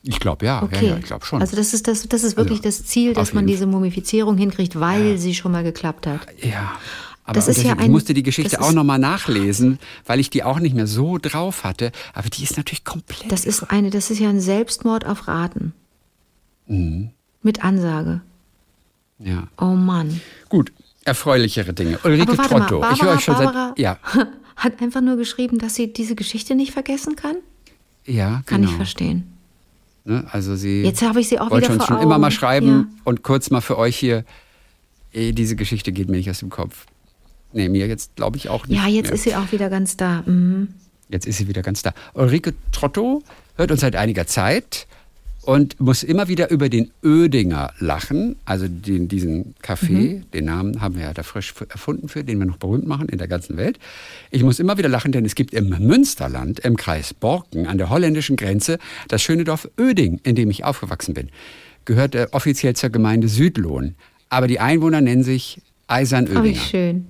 [0.08, 0.86] Ich glaube ja, okay.
[0.86, 1.42] ja, ja, ich glaube schon.
[1.42, 4.80] Also das ist, das, das ist wirklich also, das Ziel, dass man diese Mumifizierung hinkriegt,
[4.80, 5.18] weil ja.
[5.18, 6.22] sie schon mal geklappt hat.
[6.42, 6.78] Ja.
[7.26, 10.44] Aber das ist ja ein, ich musste die Geschichte auch nochmal nachlesen, weil ich die
[10.44, 11.92] auch nicht mehr so drauf hatte.
[12.14, 13.32] Aber die ist natürlich komplett.
[13.32, 15.74] Das ist eine, das ist ja ein Selbstmord auf Raten.
[16.68, 17.10] Mhm.
[17.42, 18.22] Mit Ansage.
[19.20, 19.48] Ja.
[19.60, 20.22] Oh Mann.
[20.50, 20.72] Gut,
[21.04, 22.00] erfreulichere Dinge.
[22.04, 22.56] Ulrike Trotto.
[22.56, 23.80] Mal, Barbara, ich höre euch schon Barbara seit.
[23.80, 24.00] Ja.
[24.56, 27.38] Hat einfach nur geschrieben, dass sie diese Geschichte nicht vergessen kann?
[28.06, 28.44] Ja, genau.
[28.46, 29.36] Kann ich verstehen.
[30.06, 30.84] Ne, also sie.
[30.84, 32.06] Jetzt habe ich sie auch wollte wieder uns schon Augen.
[32.06, 33.02] immer mal schreiben ja.
[33.04, 34.24] und kurz mal für euch hier.
[35.12, 36.86] Ey, diese Geschichte geht mir nicht aus dem Kopf.
[37.54, 38.80] Nee, mir jetzt glaube ich auch nicht.
[38.80, 39.14] Ja, jetzt mehr.
[39.16, 40.24] ist sie auch wieder ganz da.
[40.26, 40.70] Mhm.
[41.10, 41.94] Jetzt ist sie wieder ganz da.
[42.14, 43.24] Ulrike Trotto
[43.56, 44.88] hört uns seit einiger Zeit
[45.46, 50.32] und muss immer wieder über den Ödinger lachen, also den, diesen Kaffee, mhm.
[50.32, 53.20] den Namen haben wir ja da frisch erfunden für, den wir noch berühmt machen in
[53.20, 53.78] der ganzen Welt.
[54.32, 57.90] Ich muss immer wieder lachen, denn es gibt im Münsterland, im Kreis Borken, an der
[57.90, 61.30] holländischen Grenze, das schöne Dorf Öding, in dem ich aufgewachsen bin.
[61.86, 63.94] Gehört äh, offiziell zur Gemeinde Südlohn.
[64.30, 66.42] Aber die Einwohner nennen sich Eisern Ödinger.
[66.42, 67.08] Oh, wie schön.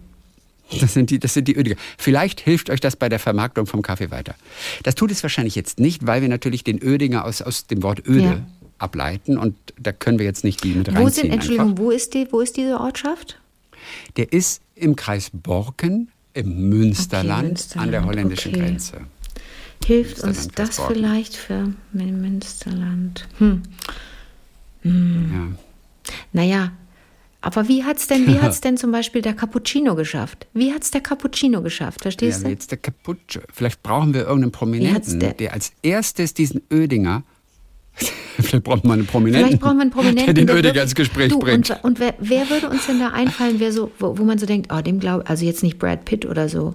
[0.79, 1.75] Das sind die, das sind die Ödiger.
[1.97, 4.35] Vielleicht hilft euch das bei der Vermarktung vom Kaffee weiter.
[4.83, 8.07] Das tut es wahrscheinlich jetzt nicht, weil wir natürlich den Ödinger aus, aus dem Wort
[8.07, 8.47] Öde ja.
[8.79, 11.05] ableiten und da können wir jetzt nicht die mit reinziehen.
[11.05, 13.39] Wo sind, Entschuldigung, wo ist, die, wo ist diese Ortschaft?
[14.17, 17.85] Der ist im Kreis Borken im Münsterland, okay, Münsterland.
[17.85, 18.65] an der holländischen okay.
[18.65, 19.01] Grenze.
[19.85, 23.27] Hilft uns das vielleicht für Münsterland?
[23.37, 23.61] Hm.
[24.81, 25.31] Hm.
[25.31, 26.11] Ja.
[26.33, 26.71] Naja,
[27.45, 30.47] aber wie hat es denn, wie hat's denn zum Beispiel der Cappuccino geschafft?
[30.53, 32.01] Wie hat es der Cappuccino geschafft?
[32.01, 32.49] Verstehst ja, du?
[32.49, 33.45] Jetzt der Cappuccino.
[33.53, 37.21] Vielleicht brauchen wir irgendeinen Prominenten, der, der, als erstes diesen Ödinger.
[38.39, 39.45] Vielleicht braucht man einen Prominenten.
[39.45, 41.69] Vielleicht braucht man einen Prominenten, der den Ödinger ins Gespräch du, bringt.
[41.69, 44.47] Und, und wer, wer, würde uns denn da einfallen, wer so, wo, wo man so
[44.47, 46.73] denkt, oh, dem glaube also jetzt nicht Brad Pitt oder so,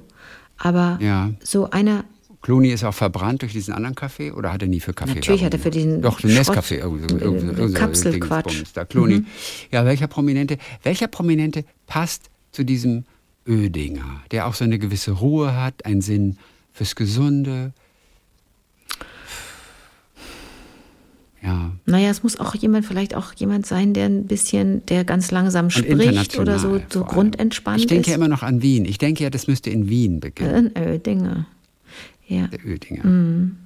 [0.57, 1.31] aber ja.
[1.43, 2.05] so einer,
[2.43, 5.15] Clooney ist auch verbrannt durch diesen anderen Kaffee oder hat er nie für Kaffee?
[5.15, 8.65] Natürlich hat er für diesen Doch, den Nescafé, Kapselquatsch.
[8.73, 9.19] Da Clooney.
[9.19, 9.27] Mhm.
[9.71, 13.05] Ja, welcher Prominente, welcher Prominente passt zu diesem
[13.47, 16.39] Ödinger, der auch so eine gewisse Ruhe hat, einen Sinn
[16.73, 17.73] fürs Gesunde?
[21.43, 21.73] Ja.
[21.85, 25.69] Naja, es muss auch jemand, vielleicht auch jemand sein, der ein bisschen, der ganz langsam
[25.71, 27.85] spricht oder so, so grundentspannt ist.
[27.85, 28.85] Ich denke ja immer noch an Wien.
[28.87, 30.73] Ich denke ja, das müsste in Wien beginnen.
[30.75, 31.47] In Ödinger
[32.31, 32.47] ja.
[32.47, 33.07] der Oedinger.
[33.07, 33.57] Mhm.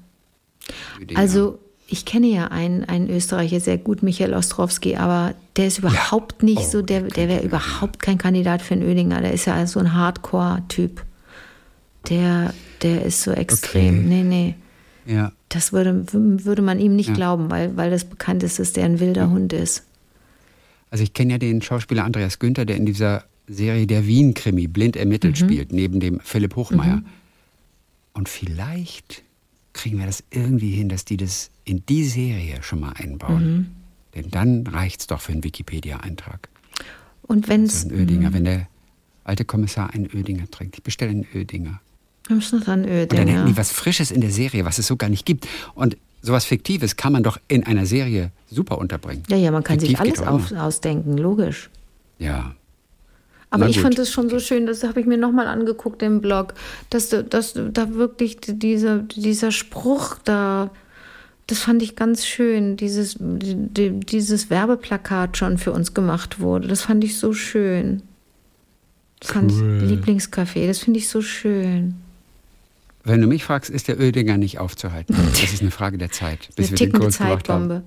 [1.01, 1.21] Oedinger.
[1.21, 6.43] Also ich kenne ja einen, einen Österreicher sehr gut, Michael Ostrowski, aber der ist überhaupt
[6.43, 6.47] ja.
[6.47, 9.21] nicht oh, so, der, der wäre überhaupt kein Kandidat für einen Oedinger.
[9.21, 11.05] Der ist ja so ein Hardcore-Typ.
[12.09, 14.01] Der, der ist so extrem.
[14.01, 14.07] Okay.
[14.09, 14.55] Nee, nee.
[15.07, 15.33] Ja.
[15.49, 17.15] Das würde, würde man ihm nicht ja.
[17.15, 19.31] glauben, weil, weil das bekannt ist, dass der ein wilder ja.
[19.31, 19.85] Hund ist.
[20.91, 24.97] Also ich kenne ja den Schauspieler Andreas Günther, der in dieser Serie der Wien-Krimi blind
[24.97, 25.45] ermittelt mhm.
[25.45, 26.97] spielt, neben dem Philipp Hochmeier.
[26.97, 27.07] Mhm.
[28.15, 29.23] Und vielleicht
[29.73, 33.53] kriegen wir das irgendwie hin, dass die das in die Serie schon mal einbauen.
[33.53, 33.67] Mhm.
[34.15, 36.49] Denn dann reicht es doch für einen Wikipedia-Eintrag.
[37.23, 37.85] Und wenn es.
[37.85, 38.69] Also Ödinger, wenn der
[39.25, 40.77] alte Kommissar einen Ödinger trinkt.
[40.77, 41.81] Ich bestelle einen Ödinger.
[42.29, 43.03] Wir müssen dann Ödinger.
[43.03, 45.49] Und dann hätten die was Frisches in der Serie, was es so gar nicht gibt.
[45.75, 49.25] Und sowas Fiktives kann man doch in einer Serie super unterbringen.
[49.29, 51.71] Ja, ja, man kann Fiktiv sich alles auf, ausdenken, logisch.
[52.19, 52.55] Ja.
[53.55, 56.55] Aber ich fand es schon so schön, das habe ich mir nochmal angeguckt im Blog,
[56.91, 60.71] dass, dass da wirklich dieser, dieser Spruch da,
[61.47, 66.67] das fand ich ganz schön, dieses, die, dieses Werbeplakat schon für uns gemacht wurde.
[66.69, 68.03] Das fand ich so schön.
[69.21, 69.35] Das cool.
[69.35, 71.95] fand ich Lieblingscafé, das finde ich so schön.
[73.05, 75.15] Wenn du mich fragst, ist der Ödinger nicht aufzuhalten.
[75.31, 77.83] Das ist eine Frage der Zeit, bis eine wir den Kurs Zeitbombe.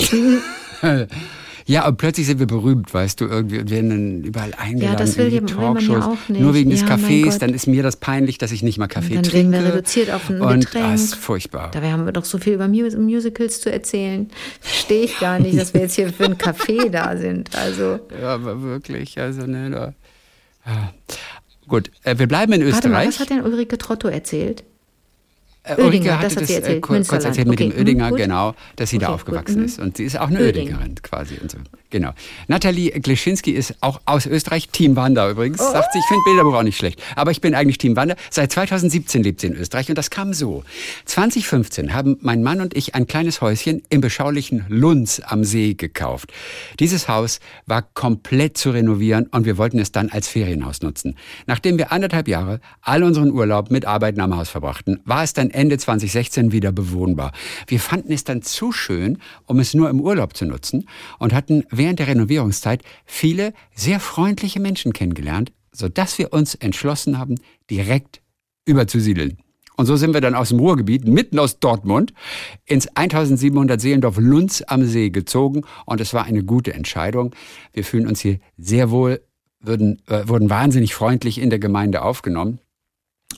[0.00, 0.42] haben.
[1.68, 4.92] Ja, und plötzlich sind wir berühmt, weißt du, irgendwie und werden dann überall eingeladen.
[4.92, 6.40] Ja, das will, will man ja auch nicht.
[6.40, 9.16] Nur wegen ja, des Kaffees, dann ist mir das peinlich, dass ich nicht mal Kaffee
[9.16, 9.50] dann trinke.
[9.50, 10.92] Dann werden wir reduziert auf ein und, Getränk.
[10.92, 11.70] Das ist furchtbar.
[11.70, 14.30] Dabei haben wir doch so viel über Musicals zu erzählen.
[14.62, 17.54] Verstehe ich gar nicht, dass wir jetzt hier für einen Kaffee da sind.
[17.54, 18.00] Also.
[18.20, 19.94] Ja, aber wirklich, also ne, da.
[20.66, 20.92] Ja.
[21.68, 22.84] Gut, äh, wir bleiben in Österreich.
[22.84, 24.64] Warte mal, was hat denn Ulrike Trotto erzählt?
[25.68, 27.70] Äh, Ulrike hatte das, das äh, kurz erzählt mit okay.
[27.70, 29.60] dem Ödinger, mhm, genau, dass sie da aufgewachsen.
[29.60, 29.66] Mhm.
[29.66, 29.78] ist.
[29.78, 30.68] Und sie ist auch eine Öding.
[30.68, 31.36] Ödingerin quasi.
[31.40, 31.58] Und so.
[31.90, 32.12] Genau.
[32.48, 35.60] Nathalie Gleschinski ist auch aus Österreich, Team Wander übrigens.
[35.60, 35.72] Oh.
[35.72, 37.02] Sagt sie, ich finde Bilderbuch auch nicht schlecht.
[37.16, 38.16] Aber ich bin eigentlich Team Wander.
[38.30, 40.64] Seit 2017 lebt sie in Österreich und das kam so.
[41.06, 46.32] 2015 haben mein Mann und ich ein kleines Häuschen im beschaulichen Lunz am See gekauft.
[46.78, 51.16] Dieses Haus war komplett zu renovieren und wir wollten es dann als Ferienhaus nutzen.
[51.46, 55.50] Nachdem wir anderthalb Jahre all unseren Urlaub mit Arbeiten am Haus verbrachten, war es dann
[55.50, 57.32] Ende 2016 wieder bewohnbar.
[57.66, 60.86] Wir fanden es dann zu schön, um es nur im Urlaub zu nutzen
[61.18, 67.36] und hatten während der Renovierungszeit viele sehr freundliche Menschen kennengelernt, sodass wir uns entschlossen haben,
[67.70, 68.20] direkt
[68.66, 69.38] überzusiedeln.
[69.78, 72.12] Und so sind wir dann aus dem Ruhrgebiet, mitten aus Dortmund,
[72.64, 75.62] ins 1700 Seelendorf Lunz am See gezogen.
[75.86, 77.32] Und es war eine gute Entscheidung.
[77.72, 79.20] Wir fühlen uns hier sehr wohl,
[79.60, 82.58] würden, äh, wurden wahnsinnig freundlich in der Gemeinde aufgenommen.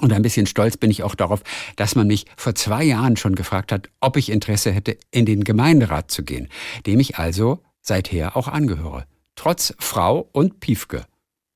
[0.00, 1.42] Und ein bisschen stolz bin ich auch darauf,
[1.76, 5.44] dass man mich vor zwei Jahren schon gefragt hat, ob ich Interesse hätte, in den
[5.44, 6.48] Gemeinderat zu gehen,
[6.87, 9.05] dem ich also seither auch angehöre.
[9.35, 11.07] Trotz Frau und Piefke.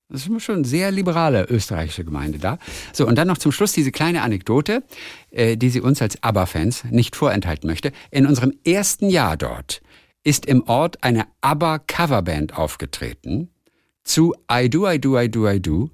[0.08, 2.58] Das ist schon eine sehr liberale österreichische Gemeinde da.
[2.92, 4.82] So, und dann noch zum Schluss diese kleine Anekdote,
[5.30, 7.92] äh, die sie uns als ABBA-Fans nicht vorenthalten möchte.
[8.10, 9.80] In unserem ersten Jahr dort
[10.24, 13.50] ist im Ort eine ABBA-Coverband aufgetreten
[14.02, 15.90] zu I Do, I Do, I Do, I Do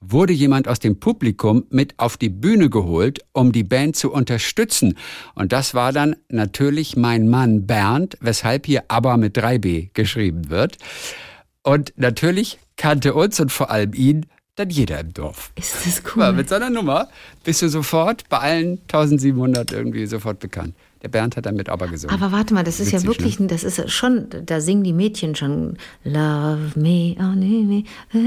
[0.00, 4.96] wurde jemand aus dem Publikum mit auf die Bühne geholt, um die Band zu unterstützen.
[5.34, 10.76] Und das war dann natürlich mein Mann Bernd, weshalb hier ABBA mit 3b geschrieben wird.
[11.62, 15.52] Und natürlich kannte uns und vor allem ihn dann jeder im Dorf.
[15.56, 16.22] Ist das cool.
[16.22, 17.08] Aber mit seiner Nummer
[17.44, 20.74] bist du sofort bei allen 1700 irgendwie sofort bekannt.
[21.02, 22.14] Der Bernd hat damit aber gesungen.
[22.14, 23.48] Aber warte mal, das ist Witzig, ja wirklich, ne?
[23.48, 28.22] das ist schon, da singen die Mädchen schon Love me, only me, cause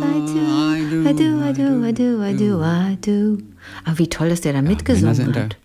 [0.00, 3.38] I do, I do, I do, I do, I do, I do.
[3.84, 5.56] Aber wie toll, dass der da ja, mitgesungen hat.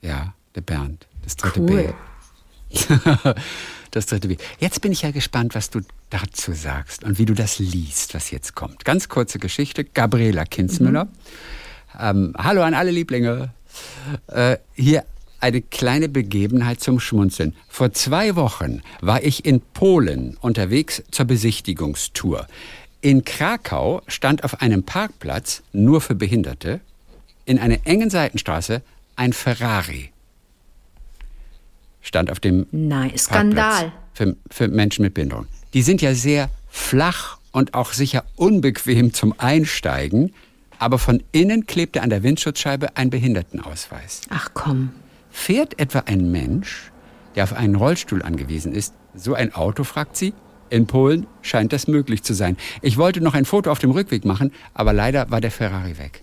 [0.00, 1.94] ja, der Bernd, das dritte cool.
[2.70, 2.78] B.
[3.90, 4.36] das dritte B.
[4.58, 8.30] Jetzt bin ich ja gespannt, was du dazu sagst und wie du das liest, was
[8.30, 8.86] jetzt kommt.
[8.86, 9.84] Ganz kurze Geschichte.
[9.84, 11.04] Gabriela Kinzmüller.
[11.04, 11.10] Mhm.
[11.98, 13.50] Ähm, hallo an alle Lieblinge.
[14.28, 15.04] Äh, hier
[15.40, 17.54] eine kleine Begebenheit zum Schmunzeln.
[17.68, 22.46] Vor zwei Wochen war ich in Polen unterwegs zur Besichtigungstour.
[23.00, 26.80] In Krakau stand auf einem Parkplatz nur für Behinderte
[27.44, 28.82] in einer engen Seitenstraße
[29.16, 30.10] ein Ferrari.
[32.00, 33.92] Stand auf dem Nein, Skandal.
[34.14, 35.46] Für, für Menschen mit Behinderung.
[35.74, 40.32] Die sind ja sehr flach und auch sicher unbequem zum Einsteigen,
[40.82, 44.22] aber von innen klebte an der Windschutzscheibe ein Behindertenausweis.
[44.30, 44.90] Ach komm.
[45.30, 46.90] Fährt etwa ein Mensch,
[47.36, 50.34] der auf einen Rollstuhl angewiesen ist, so ein Auto, fragt sie?
[50.70, 52.56] In Polen scheint das möglich zu sein.
[52.80, 56.22] Ich wollte noch ein Foto auf dem Rückweg machen, aber leider war der Ferrari weg.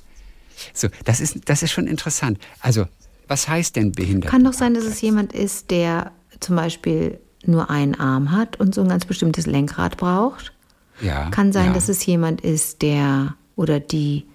[0.73, 2.37] So, das ist, das ist schon interessant.
[2.59, 2.85] Also,
[3.27, 4.29] was heißt denn behindert?
[4.29, 8.75] Kann doch sein, dass es jemand ist, der zum Beispiel nur einen Arm hat und
[8.75, 10.51] so ein ganz bestimmtes Lenkrad braucht.
[10.99, 11.29] Ja.
[11.29, 11.73] Kann sein, ja.
[11.73, 14.25] dass es jemand ist, der oder die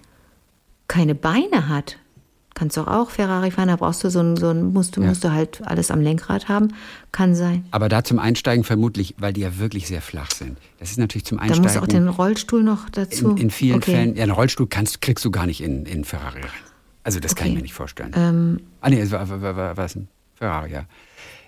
[0.87, 1.97] keine Beine hat.
[2.55, 5.09] Kannst doch auch Ferrari fahren, da brauchst du so ein, so ein musst, du, ja.
[5.09, 6.69] musst du halt alles am Lenkrad haben.
[7.11, 7.65] Kann sein.
[7.71, 10.57] Aber da zum Einsteigen vermutlich, weil die ja wirklich sehr flach sind.
[10.79, 11.63] Das ist natürlich zum Einsteigen.
[11.63, 13.31] Da muss auch den Rollstuhl noch dazu.
[13.31, 13.91] In, in vielen okay.
[13.91, 16.49] Fällen, ja, einen Rollstuhl kannst, kriegst du gar nicht in, in Ferrari rein.
[17.03, 17.41] Also das okay.
[17.41, 18.13] kann ich mir nicht vorstellen.
[18.15, 20.85] Ähm, ah nee, es war, war, war, war ein Ferrari, ja.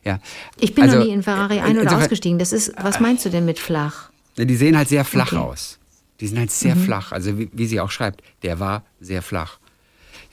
[0.04, 0.20] ja.
[0.60, 2.38] Ich bin also, noch nie in Ferrari ein- oder ausgestiegen.
[2.38, 4.10] Das ist, was meinst du denn mit flach?
[4.38, 5.38] Die sehen halt sehr flach okay.
[5.38, 5.77] aus.
[6.20, 6.80] Die sind halt sehr mhm.
[6.82, 7.12] flach.
[7.12, 9.60] Also wie, wie sie auch schreibt, der war sehr flach.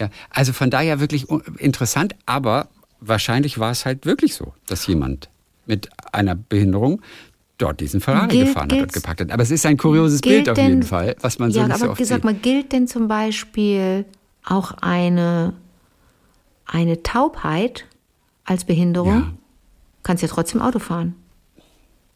[0.01, 1.27] Ja, also von daher wirklich
[1.59, 2.69] interessant, aber
[3.01, 5.29] wahrscheinlich war es halt wirklich so, dass jemand
[5.67, 7.01] mit einer Behinderung
[7.59, 9.31] dort diesen Ferrari gilt, gefahren hat und gepackt hat.
[9.31, 11.91] Aber es ist ein kurioses Bild auf jeden Fall, was man so ja, nicht so
[11.91, 14.05] oft aber sag mal, gilt denn zum Beispiel
[14.45, 15.55] auch eine,
[16.67, 17.87] eine Taubheit
[18.45, 19.21] als Behinderung?
[19.21, 19.33] Ja.
[20.03, 21.15] Kannst ja trotzdem Auto fahren.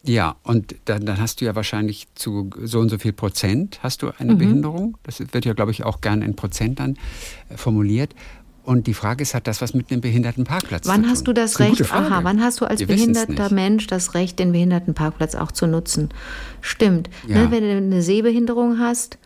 [0.04, 4.02] Ja, und dann, dann, hast du ja wahrscheinlich zu so und so viel Prozent hast
[4.02, 4.38] du eine mhm.
[4.38, 4.98] Behinderung.
[5.02, 6.96] Das wird ja, glaube ich, auch gern in Prozent dann
[7.48, 8.14] äh, formuliert.
[8.62, 11.10] Und die Frage ist, hat das was mit einem Behindertenparkplatz wann zu tun?
[11.10, 14.38] hast du das, das Recht, aha, wann hast du als Wir behinderter Mensch das Recht,
[14.38, 16.10] den Behindertenparkplatz auch zu nutzen?
[16.60, 17.08] Stimmt.
[17.26, 17.44] Ne, ja.
[17.44, 19.18] Ne, wenn du eine Sehbehinderung hast,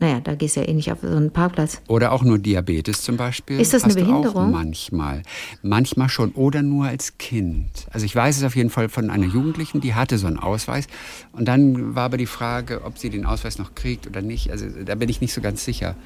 [0.00, 1.80] naja, da gehst du ja eh nicht auf so einen Parkplatz.
[1.88, 3.60] Oder auch nur Diabetes zum Beispiel.
[3.60, 4.52] Ist das eine Behinderung?
[4.52, 5.22] manchmal.
[5.62, 6.30] Manchmal schon.
[6.32, 7.86] Oder nur als Kind.
[7.90, 10.86] Also ich weiß es auf jeden Fall von einer Jugendlichen, die hatte so einen Ausweis.
[11.32, 14.52] Und dann war aber die Frage, ob sie den Ausweis noch kriegt oder nicht.
[14.52, 15.96] Also da bin ich nicht so ganz sicher.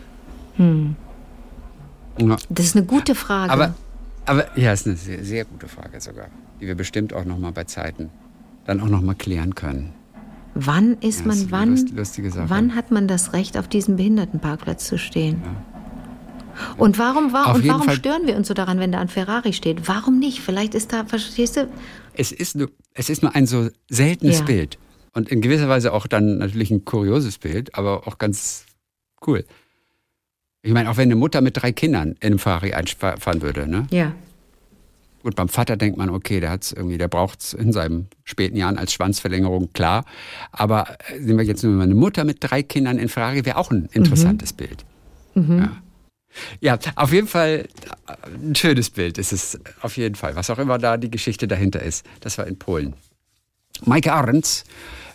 [0.57, 0.97] Hm.
[2.19, 2.37] Ja.
[2.49, 3.53] Das ist eine gute Frage.
[3.53, 3.75] Aber,
[4.25, 6.29] aber ja, ist eine sehr, sehr gute Frage sogar,
[6.61, 8.11] die wir bestimmt auch noch mal bei Zeiten
[8.65, 9.93] dann auch noch mal klären können.
[10.55, 15.43] Wann ist ja, man, wann, wann hat man das Recht, auf diesem Behindertenparkplatz zu stehen?
[15.45, 15.57] Ja.
[16.77, 19.89] Und warum, war, und warum stören wir uns so daran, wenn da ein Ferrari steht?
[19.89, 20.41] Warum nicht?
[20.41, 21.69] Vielleicht ist da, verstehst du?
[22.15, 24.45] Es ist nur, es ist nur ein so seltenes ja.
[24.45, 24.79] Bild.
[25.15, 28.67] Und in gewisser Weise auch dann natürlich ein kurioses Bild, aber auch ganz
[29.27, 29.45] cool.
[30.63, 33.87] Ich meine, auch wenn eine Mutter mit drei Kindern in einem Ferrari einfahren würde, ne?
[33.91, 34.13] Ja.
[35.23, 38.57] Gut, beim Vater denkt man, okay, der hat's irgendwie, der braucht es in seinen späten
[38.57, 40.05] Jahren als Schwanzverlängerung, klar.
[40.51, 43.71] Aber äh, sehen wir jetzt nur eine Mutter mit drei Kindern in Ferrari, wäre auch
[43.71, 44.57] ein interessantes mhm.
[44.57, 44.85] Bild.
[45.35, 45.59] Mhm.
[45.59, 45.83] Ja.
[46.61, 47.69] Ja, auf jeden Fall
[48.07, 51.47] äh, ein schönes Bild ist es auf jeden Fall, was auch immer da die Geschichte
[51.47, 52.07] dahinter ist.
[52.21, 52.95] Das war in Polen.
[53.85, 54.65] Maike Ahrens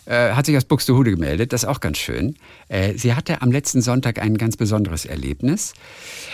[0.08, 2.36] äh, hat sich aus Buxtehude gemeldet, das ist auch ganz schön.
[2.68, 5.74] Äh, sie hatte am letzten Sonntag ein ganz besonderes Erlebnis.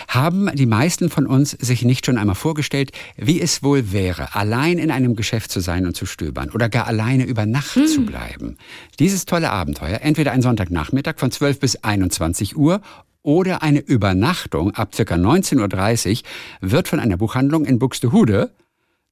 [0.07, 4.77] Haben die meisten von uns sich nicht schon einmal vorgestellt, wie es wohl wäre, allein
[4.77, 7.87] in einem Geschäft zu sein und zu stöbern oder gar alleine über Nacht hm.
[7.87, 8.57] zu bleiben?
[8.99, 12.81] Dieses tolle Abenteuer, entweder ein Sonntagnachmittag von 12 bis 21 Uhr
[13.23, 15.03] oder eine Übernachtung ab ca.
[15.03, 18.51] 19.30 Uhr wird von einer Buchhandlung in Buxtehude,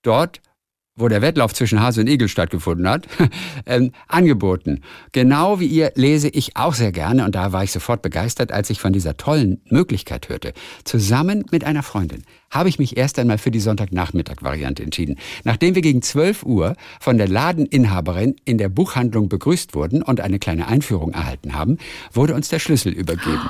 [0.03, 0.39] dort
[0.95, 3.07] wo der Wettlauf zwischen Hase und Igel stattgefunden hat,
[3.65, 4.81] ähm, angeboten.
[5.11, 8.69] Genau wie ihr lese ich auch sehr gerne und da war ich sofort begeistert, als
[8.69, 10.53] ich von dieser tollen Möglichkeit hörte.
[10.83, 15.17] Zusammen mit einer Freundin habe ich mich erst einmal für die Sonntagnachmittag-Variante entschieden.
[15.43, 20.37] Nachdem wir gegen 12 Uhr von der Ladeninhaberin in der Buchhandlung begrüßt wurden und eine
[20.37, 21.79] kleine Einführung erhalten haben,
[22.11, 23.49] wurde uns der Schlüssel übergeben.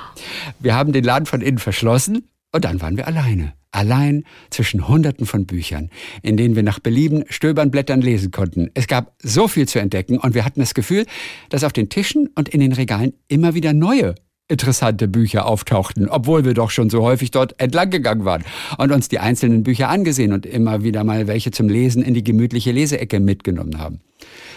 [0.59, 2.23] Wir haben den Laden von innen verschlossen
[2.53, 3.53] und dann waren wir alleine.
[3.71, 5.89] Allein zwischen Hunderten von Büchern,
[6.21, 8.69] in denen wir nach Belieben stöbern, blättern, lesen konnten.
[8.75, 11.07] Es gab so viel zu entdecken und wir hatten das Gefühl,
[11.49, 14.13] dass auf den Tischen und in den Regalen immer wieder neue
[14.47, 18.43] interessante Bücher auftauchten, obwohl wir doch schon so häufig dort entlang gegangen waren
[18.77, 22.23] und uns die einzelnen Bücher angesehen und immer wieder mal welche zum Lesen in die
[22.23, 24.01] gemütliche Leseecke mitgenommen haben.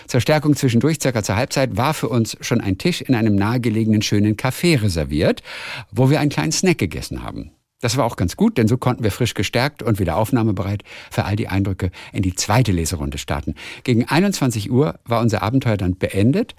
[0.07, 4.03] Zur Stärkung zwischendurch, circa zur Halbzeit, war für uns schon ein Tisch in einem nahegelegenen
[4.03, 5.43] schönen Café reserviert,
[5.91, 7.53] wo wir einen kleinen Snack gegessen haben.
[7.81, 11.25] Das war auch ganz gut, denn so konnten wir frisch gestärkt und wieder aufnahmebereit für
[11.25, 13.55] all die Eindrücke in die zweite Leserunde starten.
[13.85, 16.55] Gegen 21 Uhr war unser Abenteuer dann beendet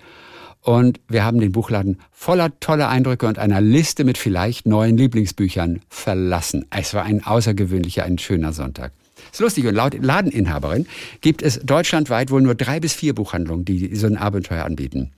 [0.62, 5.82] Und wir haben den Buchladen voller toller Eindrücke und einer Liste mit vielleicht neuen Lieblingsbüchern
[5.88, 6.66] verlassen.
[6.70, 8.92] Es war ein außergewöhnlicher, ein schöner Sonntag.
[9.32, 10.86] Ist lustig und laut Ladeninhaberin
[11.22, 15.14] gibt es deutschlandweit wohl nur drei bis vier Buchhandlungen, die so ein Abenteuer anbieten.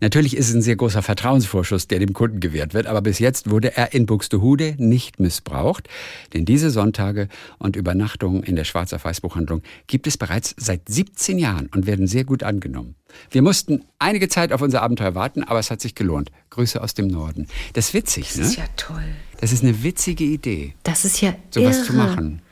[0.00, 3.50] Natürlich ist es ein sehr großer Vertrauensvorschuss, der dem Kunden gewährt wird, aber bis jetzt
[3.50, 5.88] wurde er in Buxtehude nicht missbraucht,
[6.32, 11.66] denn diese Sonntage und Übernachtungen in der Schwarzer Weißbuchhandlung gibt es bereits seit 17 Jahren
[11.74, 12.94] und werden sehr gut angenommen.
[13.30, 16.30] Wir mussten einige Zeit auf unser Abenteuer warten, aber es hat sich gelohnt.
[16.50, 17.46] Grüße aus dem Norden.
[17.72, 18.44] Das ist witzig, Das ne?
[18.44, 19.04] ist ja toll.
[19.40, 21.86] Das ist eine witzige Idee, Das ist ja sowas irre.
[21.86, 22.42] zu machen.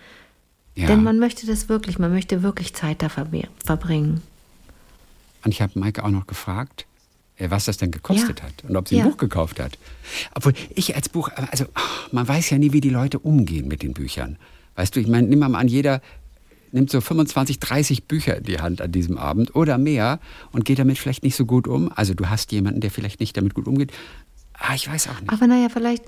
[0.77, 0.87] Ja.
[0.89, 4.23] Denn man möchte das wirklich, man möchte wirklich Zeit da verbringen.
[5.45, 6.87] Und ich habe Maike auch noch gefragt,
[7.39, 8.47] was das denn gekostet Ja.
[8.47, 9.09] hat und ob sie ein Ja.
[9.09, 9.79] Buch gekauft hat.
[10.35, 13.83] Obwohl ich als Buch, also ach, man weiß ja nie, wie die Leute umgehen mit
[13.83, 14.37] den Büchern.
[14.77, 16.01] Weißt du, ich meine, nimm mal an, jeder
[16.73, 20.19] nimmt so 25, 30 Bücher in die Hand an diesem Abend oder mehr
[20.53, 21.91] und geht damit vielleicht nicht so gut um.
[21.95, 23.93] Also du hast jemanden, der vielleicht nicht damit gut umgeht.
[24.55, 25.33] Ah, ich weiß auch nicht.
[25.33, 26.05] Aber naja, vielleicht,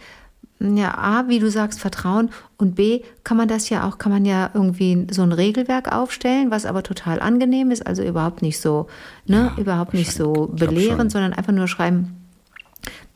[0.59, 4.25] ja, A, wie du sagst, Vertrauen und B, kann man das ja auch, kann man
[4.25, 8.87] ja irgendwie so ein Regelwerk aufstellen, was aber total angenehm ist, also überhaupt nicht so,
[9.27, 12.17] ne, Ja, überhaupt nicht so belehrend, sondern einfach nur schreiben,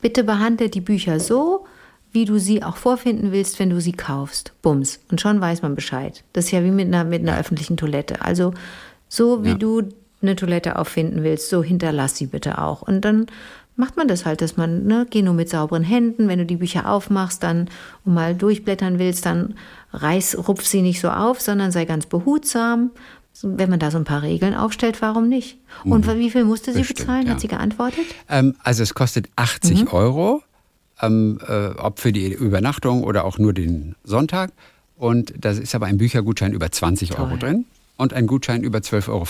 [0.01, 1.65] bitte behandle die Bücher so,
[2.11, 4.51] wie du sie auch vorfinden willst, wenn du sie kaufst.
[4.61, 4.99] Bums.
[5.09, 6.23] Und schon weiß man Bescheid.
[6.33, 8.21] Das ist ja wie mit einer, mit einer öffentlichen Toilette.
[8.21, 8.53] Also
[9.07, 9.55] so wie Ja.
[9.55, 9.83] du
[10.21, 12.81] eine Toilette auffinden willst, so hinterlass sie bitte auch.
[12.81, 13.27] Und dann
[13.75, 16.57] macht man das halt, dass man, ne, geh nur mit sauberen Händen, wenn du die
[16.57, 17.69] Bücher aufmachst, dann
[18.05, 19.55] und mal durchblättern willst, dann
[19.93, 22.91] reiß, rupf sie nicht so auf, sondern sei ganz behutsam.
[23.43, 25.57] Wenn man da so ein paar Regeln aufstellt, warum nicht?
[25.85, 26.81] Und wie viel musste sie Mhm.
[26.81, 27.25] Bestimmt, bezahlen?
[27.27, 27.33] ja.
[27.33, 28.05] Hat sie geantwortet?
[28.29, 30.43] Ähm, also es kostet 80 Euro,
[31.01, 34.51] ähm, äh, ob für die Übernachtung oder auch nur den Sonntag.
[34.97, 37.39] Und da ist aber ein Büchergutschein über 20 Euro Toll.
[37.39, 37.65] drin
[37.97, 39.25] und ein Gutschein über 12,50 Euro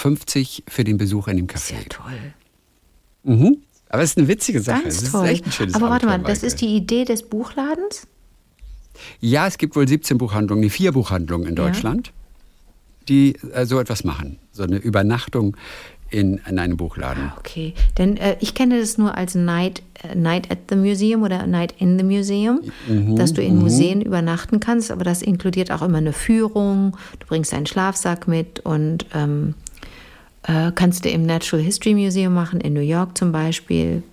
[0.67, 1.75] für den Besuch in dem Café.
[1.87, 2.11] toll.
[3.23, 3.57] Mhm.
[3.93, 4.83] Aber es ist eine witzige Sache.
[4.83, 5.27] Ganz es ist toll.
[5.27, 8.07] echt ein schönes Aber warte mal, das ist die Idee des Buchladens?
[9.19, 11.65] Ja, es gibt wohl 17 Buchhandlungen, nee, vier Buchhandlungen in Ja.
[11.65, 12.11] Deutschland,
[13.09, 14.37] die äh, so etwas machen.
[14.53, 15.57] So eine Übernachtung
[16.09, 17.31] in, in einem Buchladen.
[17.39, 21.47] Okay, denn äh, ich kenne das nur als Night, äh, Night at the Museum oder
[21.47, 25.81] Night in the Museum, Mhm, dass du in Museen übernachten kannst, aber das inkludiert auch
[25.81, 26.95] immer eine Führung.
[27.19, 29.55] Du bringst deinen Schlafsack mit und ähm,
[30.43, 34.03] äh, kannst du im Natural History Museum machen, in New York zum Beispiel,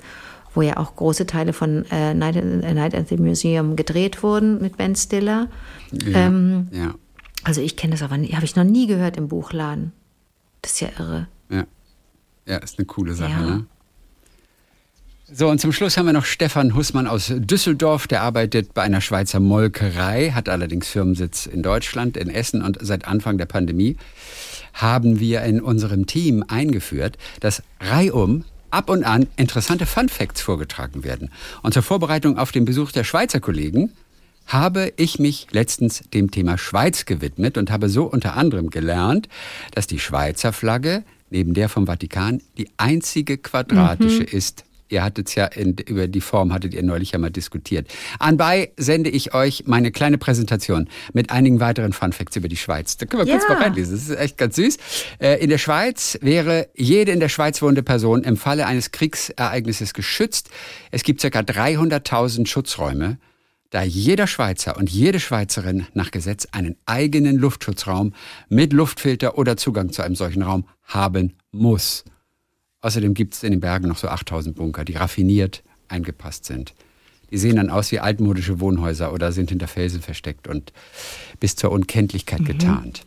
[0.54, 2.42] wo ja auch große Teile von äh, Night, äh,
[2.74, 5.48] Night at the Museum gedreht wurden mit Ben Stiller.
[5.92, 6.94] Ja, Ähm, ja,
[7.44, 9.92] Also ich kenne das aber, habe ich noch nie gehört im Buchladen.
[10.62, 11.28] Das ist ja irre.
[11.50, 11.64] ja.
[12.46, 13.40] Ja, ist eine coole Sache, Ja.
[13.46, 13.66] ne?
[15.30, 18.06] So, und zum Schluss haben wir noch Stefan Hussmann aus Düsseldorf.
[18.06, 22.62] Der arbeitet bei einer Schweizer Molkerei, hat allerdings Firmensitz in Deutschland, in Essen.
[22.62, 23.98] Und seit Anfang der Pandemie
[24.72, 31.04] haben wir in unserem Team eingeführt, dass reihum ab und an interessante Fun Facts vorgetragen
[31.04, 31.30] werden.
[31.62, 33.92] Und zur Vorbereitung auf den Besuch der Schweizer Kollegen
[34.46, 39.28] habe ich mich letztens dem Thema Schweiz gewidmet und habe so unter anderem gelernt,
[39.74, 44.64] dass die Schweizer Flagge neben der vom Vatikan die einzige quadratische ist.
[44.88, 47.88] Ihr hattet ja in, über die Form hattet ihr neulich ja mal diskutiert.
[48.18, 52.96] Anbei sende ich euch meine kleine Präsentation mit einigen weiteren Funfacts über die Schweiz.
[52.96, 53.54] Da können wir kurz Ja.
[53.54, 53.94] mal reinlesen.
[53.94, 54.76] Das ist echt ganz süß.
[55.18, 59.94] Äh, In der Schweiz wäre jede in der Schweiz wohnende Person im Falle eines Kriegsereignisses
[59.94, 60.50] geschützt.
[60.90, 61.28] Es gibt ca.
[61.28, 63.18] 300.000 Schutzräume
[63.70, 68.14] da jeder Schweizer und jede Schweizerin nach Gesetz einen eigenen Luftschutzraum
[68.48, 72.04] mit Luftfilter oder Zugang zu einem solchen Raum haben muss.
[72.80, 76.74] Außerdem gibt es in den Bergen noch so 8000 Bunker, die raffiniert eingepasst sind.
[77.30, 80.72] Die sehen dann aus wie altmodische Wohnhäuser oder sind hinter Felsen versteckt und
[81.40, 83.04] bis zur Unkenntlichkeit getarnt.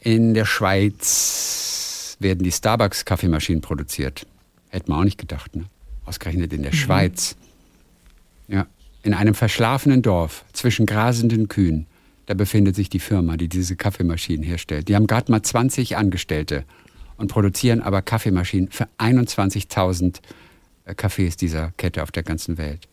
[0.00, 4.26] In der Schweiz werden die Starbucks-Kaffeemaschinen produziert.
[4.70, 5.66] Hätte man auch nicht gedacht, ne?
[6.04, 7.36] Ausgerechnet in der Schweiz.
[8.48, 8.66] Ja,
[9.04, 11.86] in einem verschlafenen Dorf zwischen grasenden Kühen,
[12.26, 14.88] da befindet sich die Firma, die diese Kaffeemaschinen herstellt.
[14.88, 16.64] Die haben gerade mal 20 Angestellte
[17.22, 20.16] und produzieren aber Kaffeemaschinen für 21.000
[20.84, 22.88] äh, Cafés dieser Kette auf der ganzen Welt.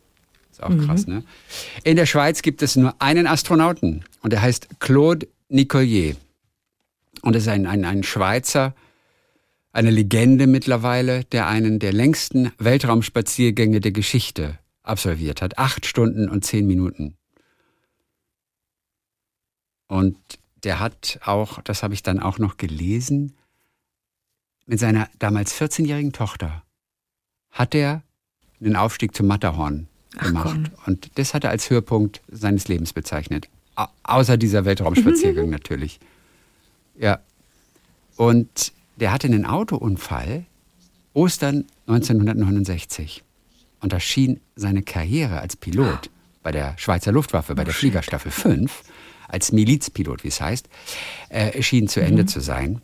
[0.52, 1.24] Ist auch krass, ne?
[1.84, 6.16] In der Schweiz gibt es nur einen Astronauten und er heißt Claude Nicollier.
[7.24, 8.76] Und er ist ein, ein, ein Schweizer,
[9.74, 15.58] eine Legende mittlerweile, der einen der längsten Weltraumspaziergänge der Geschichte absolviert hat.
[15.58, 17.16] Acht Stunden und zehn Minuten.
[19.88, 20.18] Und
[20.64, 23.34] der hat auch, das habe ich dann auch noch gelesen,
[24.70, 26.64] mit seiner damals 14-jährigen Tochter
[27.50, 28.04] hat er
[28.60, 30.72] den Aufstieg zum Matterhorn Ach, gemacht.
[30.86, 33.50] Und das hat er als Höhepunkt seines Lebens bezeichnet.
[33.76, 36.00] Au außer dieser Weltraumspaziergang natürlich.
[37.00, 37.20] Ja.
[38.16, 40.46] Und der hatte einen Autounfall
[41.14, 43.24] Ostern 1969.
[43.80, 46.12] Und da schien seine Karriere als Pilot
[46.44, 48.84] bei der Schweizer Luftwaffe, bei der Fliegerstaffel 5,
[49.28, 50.70] als Milizpilot, wie es heißt,
[51.30, 52.82] äh, schien zu Ende zu sein.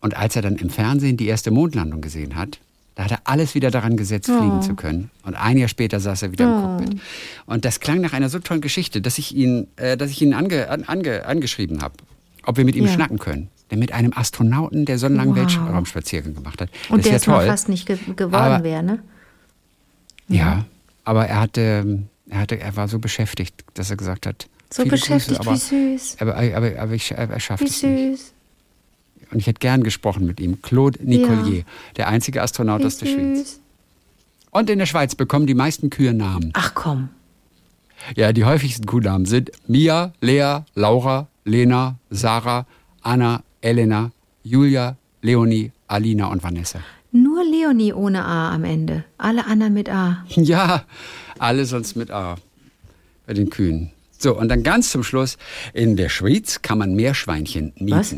[0.00, 2.58] Und als er dann im Fernsehen die erste Mondlandung gesehen hat,
[2.94, 5.10] da hat er alles wieder daran gesetzt, fliegen zu können.
[5.24, 7.00] Und ein Jahr später saß er wieder im Cockpit.
[7.46, 10.34] Und das klang nach einer so tollen Geschichte, dass ich ihn, äh, dass ich ihn
[10.34, 11.94] ange, an, ange, angeschrieben habe,
[12.44, 12.92] ob wir mit ihm Ja.
[12.92, 13.48] schnacken können.
[13.70, 15.42] Der mit einem Astronauten, der so einen langen Wow.
[15.46, 16.70] Weltraumspaziergang gemacht hat.
[16.88, 17.46] Und das der jetzt mal toll.
[17.46, 18.98] fast nicht ge geworden Aber- wäre, ne?
[20.28, 20.64] Ja,
[21.04, 21.98] aber er hatte,
[22.28, 25.96] er hatte, er war so beschäftigt, dass er gesagt hat, So beschäftigt, Grüße, aber, wie
[25.96, 26.16] süß.
[26.20, 28.22] aber, aber, aber ich, er, schafft Wie es nicht.
[29.30, 30.60] Und ich hätte gern gesprochen mit ihm.
[30.62, 31.64] Claude Nicolier,
[31.96, 33.60] der einzige Astronaut Wie aus der Schweiz.
[34.50, 36.50] Und in der Schweiz bekommen die meisten Kühe Namen.
[36.54, 37.10] Ach komm.
[38.16, 42.66] Ja, die häufigsten Kuhnamen sind Mia, Lea, Laura, Lena, Sarah,
[43.02, 44.10] Anna, Elena,
[44.42, 46.80] Julia, Leonie, Alina und Vanessa.
[47.12, 49.04] Nur Leonie ohne A am Ende.
[49.18, 50.24] Alle anderen mit A.
[50.36, 50.84] Ja,
[51.38, 52.36] alle sonst mit A
[53.26, 53.90] bei den Kühen.
[54.18, 55.38] So, und dann ganz zum Schluss,
[55.72, 57.90] in der Schweiz kann man Meerschweinchen mieten.
[57.98, 58.14] Was?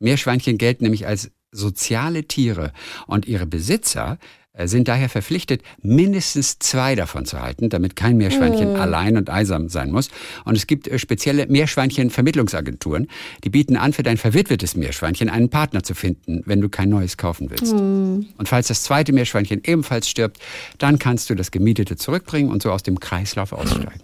[0.00, 2.72] Meerschweinchen gelten nämlich als soziale Tiere
[3.06, 4.18] und ihre Besitzer
[4.54, 9.68] äh, sind daher verpflichtet, mindestens zwei davon zu halten, damit kein Meerschweinchen allein und einsam
[9.68, 10.10] sein muss.
[10.44, 13.08] Und es gibt äh, spezielle Meerschweinchen-Vermittlungsagenturen,
[13.42, 17.16] die bieten an, für dein verwitwetes Meerschweinchen einen Partner zu finden, wenn du kein neues
[17.16, 17.72] kaufen willst.
[17.72, 20.38] Und falls das zweite Meerschweinchen ebenfalls stirbt,
[20.78, 24.00] dann kannst du das Gemietete zurückbringen und so aus dem Kreislauf aussteigen.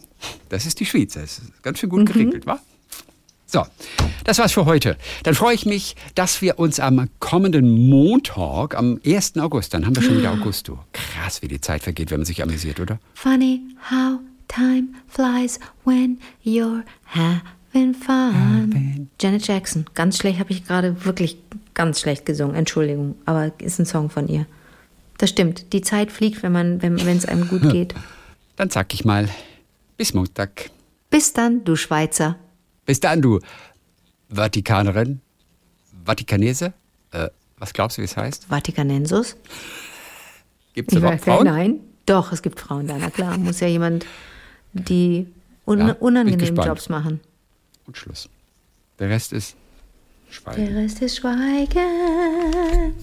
[0.48, 1.14] Das ist die Schweiz.
[1.14, 2.60] Das ist ganz schön gut geregelt, wa?
[3.52, 3.66] So,
[4.22, 4.96] das war's für heute.
[5.24, 9.38] Dann freue ich mich, dass wir uns am kommenden Montag, am 1.
[9.38, 10.78] August, dann haben wir schon wieder August, du.
[10.92, 13.00] Krass, wie die Zeit vergeht, wenn man sich amüsiert, oder?
[13.14, 19.08] Funny how time flies when you're having fun.
[19.20, 19.84] Janet Jackson.
[19.94, 21.36] Ganz schlecht habe ich gerade wirklich
[21.74, 22.54] ganz schlecht gesungen.
[22.54, 24.46] Entschuldigung, aber ist ein Song von ihr.
[25.18, 25.72] Das stimmt.
[25.72, 27.96] Die Zeit fliegt, wenn man, wenn es einem gut geht.
[28.54, 29.28] Dann sag ich mal,
[29.96, 30.70] bis Montag.
[31.10, 32.36] Bis dann, du Schweizer.
[32.90, 33.38] Bis dann, du
[34.30, 35.20] Vatikanerin,
[36.04, 36.72] Vatikanese.
[37.12, 38.46] Äh, was glaubst du, wie es heißt?
[38.46, 39.36] Vatikanensus?
[40.74, 41.44] Gibt es überhaupt Frauen?
[41.44, 41.80] Nein.
[42.04, 42.98] Doch, es gibt Frauen da.
[42.98, 44.06] Na klar, muss ja jemand
[44.72, 45.28] die
[45.66, 46.66] un Ja, unangenehmen.
[46.66, 47.20] Jobs machen.
[47.86, 48.28] Und Schluss.
[48.98, 49.54] Der Rest ist
[50.28, 50.66] Schweigen.
[50.66, 52.96] Der Rest ist Schweigen.